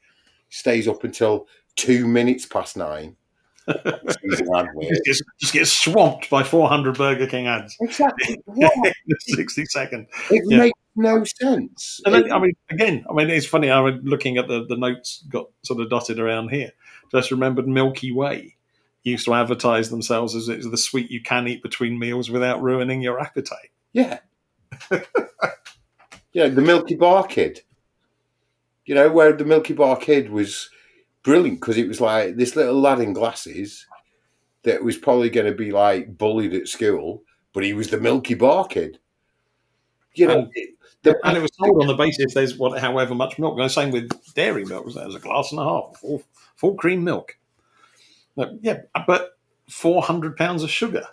[0.49, 3.15] stays up until two minutes past nine?
[3.67, 4.83] sees an advert?
[4.89, 8.37] Just gets, just gets swamped by 400 Burger King ads exactly.
[8.45, 8.93] What?
[9.19, 10.07] 60 seconds.
[10.29, 10.57] It Yeah.
[10.57, 12.01] makes no sense.
[12.05, 13.69] And then, I mean, again, I mean, it's funny.
[13.69, 16.71] I was looking at the, the notes got sort of dotted around here.
[17.11, 18.55] Just remembered Milky Way
[19.03, 23.01] used to advertise themselves as it's the sweet you can eat between meals without ruining
[23.01, 23.71] your appetite.
[23.93, 24.19] Yeah.
[26.33, 27.61] yeah, the Milky Bar Kid.
[28.85, 30.69] You know, where the Milky Bar Kid was
[31.23, 33.85] brilliant because it was like this little lad in glasses
[34.63, 37.23] that was probably going to be like bullied at school,
[37.53, 38.99] but he was the Milky Bar Kid.
[40.13, 40.69] You know, And- it-
[41.03, 43.57] the, And it was sold on the basis there's what, however much milk.
[43.57, 44.85] And the same with dairy milk.
[44.93, 46.21] There's a glass and a half, full,
[46.57, 47.37] full cream milk.
[48.61, 49.37] Yeah, but
[49.69, 51.05] four hundred pounds of sugar.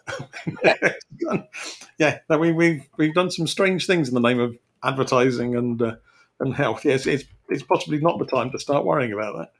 [1.98, 5.96] yeah, we, we've we've done some strange things in the name of advertising and uh,
[6.40, 6.84] and health.
[6.84, 9.52] Yes, it's it's possibly not the time to start worrying about that.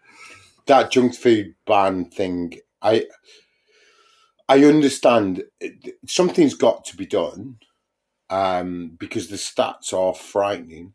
[0.67, 3.07] That junk food ban thing, I
[4.49, 5.45] I understand
[6.07, 7.59] something's got to be done
[8.31, 10.95] um, because the stats are frightening.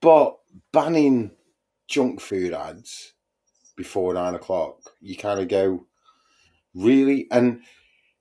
[0.00, 0.36] But
[0.72, 1.32] banning
[1.88, 3.13] junk food ads
[3.76, 5.86] before nine o'clock, you kind of go,
[6.74, 7.26] really?
[7.30, 7.62] And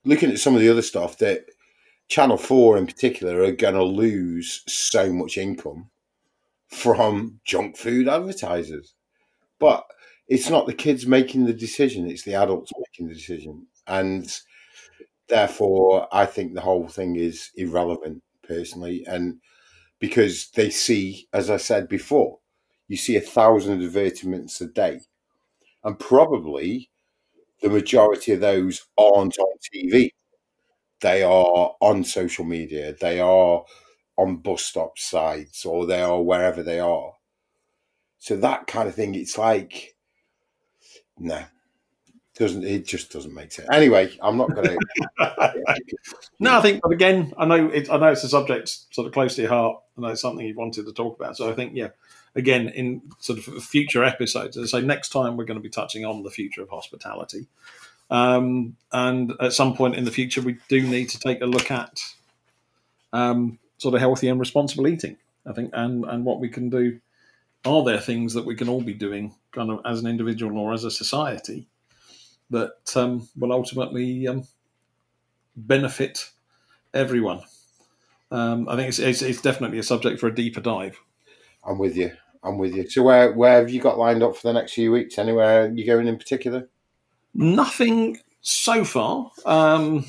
[0.06, 1.46] looking at some of the other stuff, that
[2.08, 5.90] Channel 4 in particular are going to lose so much income
[6.68, 8.94] from junk food advertisers.
[9.60, 9.86] But
[10.28, 13.68] it's not the kids making the decision, it's the adults making the decision.
[13.88, 14.32] And
[15.28, 19.06] therefore, I think the whole thing is irrelevant personally.
[19.08, 19.40] And
[20.00, 22.40] because they see, as I said before,
[22.88, 25.02] you see a thousand advertisements a day.
[25.84, 26.90] And probably
[27.62, 30.12] the majority of those aren't on TV.
[31.02, 33.64] They are on social media, they are
[34.18, 37.14] on bus stop sites, or they are wherever they are.
[38.20, 39.96] So that kind of thing, it's like,
[41.18, 41.44] no,
[42.36, 43.68] doesn't it just doesn't make sense.
[43.72, 44.78] Anyway, I'm not going
[45.20, 45.74] to.
[46.40, 49.36] no, I think, again, I know it, I know it's a subject sort of close
[49.36, 49.78] to your heart.
[49.98, 51.38] Know it's something you wanted to talk about.
[51.38, 51.90] So I think, yeah,
[52.36, 55.70] again, in sort of future episodes, as I say, next time we're going to be
[55.70, 57.48] touching on the future of hospitality.
[58.10, 61.72] Um, and at some point in the future, we do need to take a look
[61.72, 62.02] at
[63.12, 65.18] um, sort of healthy and responsible eating.
[65.46, 67.00] I think, and and what we can do.
[67.66, 70.74] Are there things that we can all be doing, kind of as an individual or
[70.74, 71.66] as a society,
[72.50, 74.46] that um, will ultimately um,
[75.56, 76.30] benefit
[76.94, 77.42] everyone?
[78.32, 81.00] Um, I think it's, it's, it's definitely a subject for a deeper dive.
[81.66, 82.12] I'm with you.
[82.44, 82.90] I'm with you.
[82.90, 85.18] So where where have you got lined up for the next few weeks?
[85.18, 86.70] Anywhere you going in particular?
[87.34, 89.32] Nothing so far.
[89.46, 90.06] Um,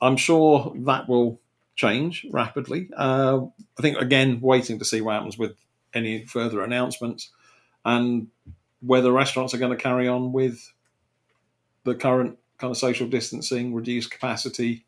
[0.00, 1.40] I'm sure that will
[1.76, 2.90] change rapidly.
[2.96, 3.42] Uh,
[3.78, 5.56] I think again, waiting to see what happens with
[5.94, 7.30] any further announcements
[7.84, 8.28] and
[8.80, 10.72] whether restaurants are going to carry on with
[11.84, 14.84] the current kind of social distancing, reduced capacity,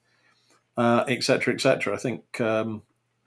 [0.77, 1.93] etc., uh, etc.
[1.93, 2.83] Et I think um,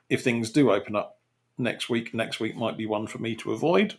[0.09, 1.16] if things do open up
[1.57, 2.13] next week.
[2.13, 3.95] Next week might be one for me to avoid.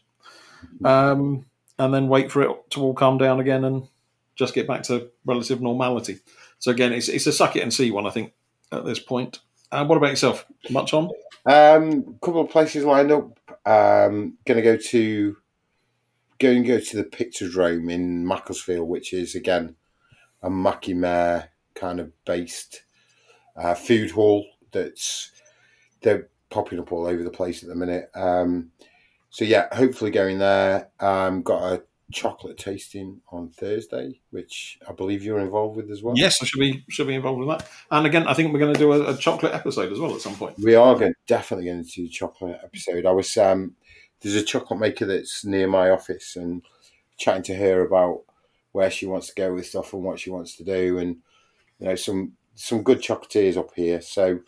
[0.84, 1.46] Um,
[1.78, 3.86] and then wait for it to all calm down again and
[4.34, 6.18] just get back to relative normality.
[6.58, 8.32] So again, it's, it's a suck it and see one, I think,
[8.72, 9.40] at this point.
[9.70, 10.46] Uh, what about yourself?
[10.70, 11.10] Much on?
[11.46, 13.38] A um, couple of places lined up.
[13.66, 15.36] Um, going to go to
[16.38, 19.76] go and go to the Picturedrome in Macclesfield, which is again
[20.42, 22.82] a Mackie Mayor kind of based
[23.56, 24.46] uh, food hall.
[24.72, 25.32] That's
[26.02, 28.10] they're popping up all over the place at the minute.
[28.14, 28.70] Um,
[29.30, 30.88] so yeah, hopefully going there.
[31.00, 36.14] Um, got a chocolate tasting on Thursday, which I believe you're involved with as well.
[36.16, 37.68] Yes, I should be should be involved with that.
[37.90, 40.20] And again, I think we're going to do a, a chocolate episode as well at
[40.20, 40.56] some point.
[40.58, 43.04] We are going definitely going to do a chocolate episode.
[43.04, 43.74] I was um,
[44.20, 46.62] there's a chocolate maker that's near my office and
[47.18, 48.22] chatting to her about
[48.72, 51.16] where she wants to go with stuff and what she wants to do, and
[51.78, 54.00] you know some some good chocolatiers up here.
[54.00, 54.40] So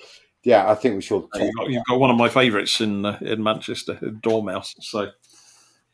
[0.43, 1.27] yeah, I think we should.
[1.35, 4.75] You've got, you've got, one of my favourites in uh, in Manchester, Dormouse.
[4.81, 5.11] So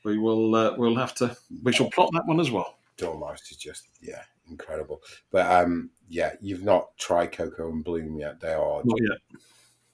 [0.05, 2.79] we will uh, we'll have to we shall plot that one as well.
[2.97, 8.41] Dormouse is just yeah incredible, but um yeah, you've not tried Cocoa and Bloom yet.
[8.41, 8.83] They are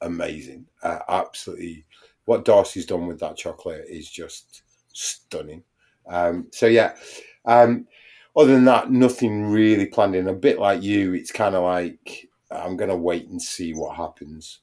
[0.03, 1.85] amazing, uh, absolutely.
[2.27, 5.65] What Darcy's done with that chocolate is just stunning.
[6.07, 6.95] Um, so yeah,
[7.47, 7.87] um,
[8.37, 10.29] other than that, nothing really planned in.
[10.29, 13.97] A bit like you, it's kind of like I'm going to wait and see what
[13.97, 14.61] happens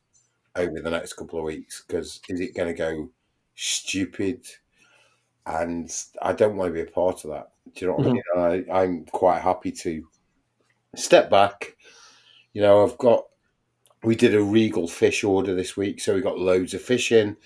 [0.56, 3.10] over the next couple of weeks because is it going to go
[3.56, 4.46] stupid?
[5.46, 7.52] And I don't want to be a part of that.
[7.76, 8.40] Do you know what mm-hmm.
[8.40, 8.66] I mean?
[8.70, 10.08] I, I'm quite happy to
[10.96, 11.76] step back.
[12.54, 13.26] You know, I've got,
[14.04, 17.38] we did a regal fish order this week, so we got loads of fish in.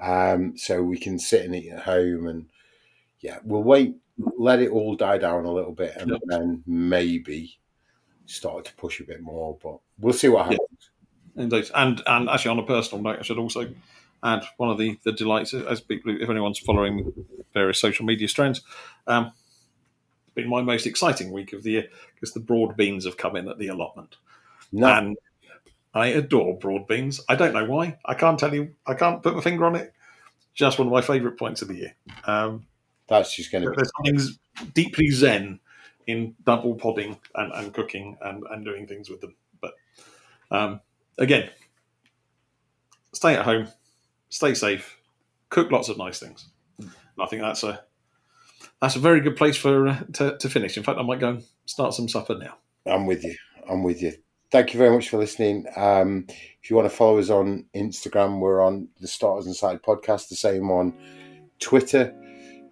[0.00, 2.46] Um, so we can sit and eat at home and
[3.20, 3.96] yeah, we'll wait,
[4.38, 7.58] let it all die down a little bit and then maybe
[8.26, 10.60] started to push a bit more, but we'll see what happens.
[11.34, 13.68] Yeah, indeed, and and actually on a personal note, I should also
[14.22, 17.12] add one of the the delights as people, if anyone's following
[17.54, 18.62] various social media strands,
[19.06, 19.32] um,
[20.26, 23.36] it's been my most exciting week of the year because the broad beans have come
[23.36, 24.16] in at the allotment,
[24.72, 24.86] no.
[24.86, 25.16] and
[25.94, 27.20] I adore broad beans.
[27.28, 27.98] I don't know why.
[28.04, 28.74] I can't tell you.
[28.86, 29.94] I can't put my finger on it.
[30.54, 31.94] Just one of my favourite points of the year.
[32.24, 32.66] Um,
[33.08, 33.76] That's just going to be.
[33.76, 35.60] There's something deeply zen
[36.06, 39.34] in double podding and, and cooking and, and doing things with them.
[39.60, 39.74] But
[40.50, 40.80] um,
[41.18, 41.50] again,
[43.12, 43.68] stay at home,
[44.28, 44.98] stay safe,
[45.48, 46.48] cook lots of nice things.
[46.78, 46.90] And
[47.20, 47.80] I think that's a
[48.80, 50.76] that's a very good place for uh, to, to finish.
[50.76, 52.56] In fact, I might go and start some supper now.
[52.86, 53.34] I'm with you.
[53.68, 54.12] I'm with you.
[54.52, 55.66] Thank you very much for listening.
[55.76, 60.28] Um, if you want to follow us on Instagram, we're on the Starters Inside podcast.
[60.28, 60.94] The same on
[61.58, 62.14] Twitter.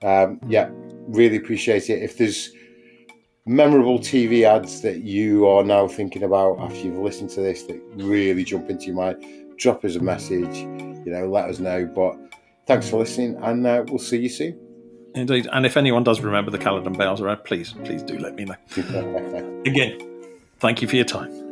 [0.03, 0.69] Um, yeah,
[1.09, 2.03] really appreciate it.
[2.03, 2.53] If there's
[3.47, 7.81] memorable TV ads that you are now thinking about after you've listened to this that
[7.97, 9.25] really jump into your mind,
[9.59, 10.57] drop us a message.
[10.57, 11.85] You know, let us know.
[11.87, 12.17] But
[12.67, 14.59] thanks for listening, and uh, we'll see you soon.
[15.15, 15.49] Indeed.
[15.53, 18.57] And if anyone does remember the Caledon Bales around, please, please do let me know.
[19.65, 19.99] Again,
[20.59, 21.44] thank you for your time.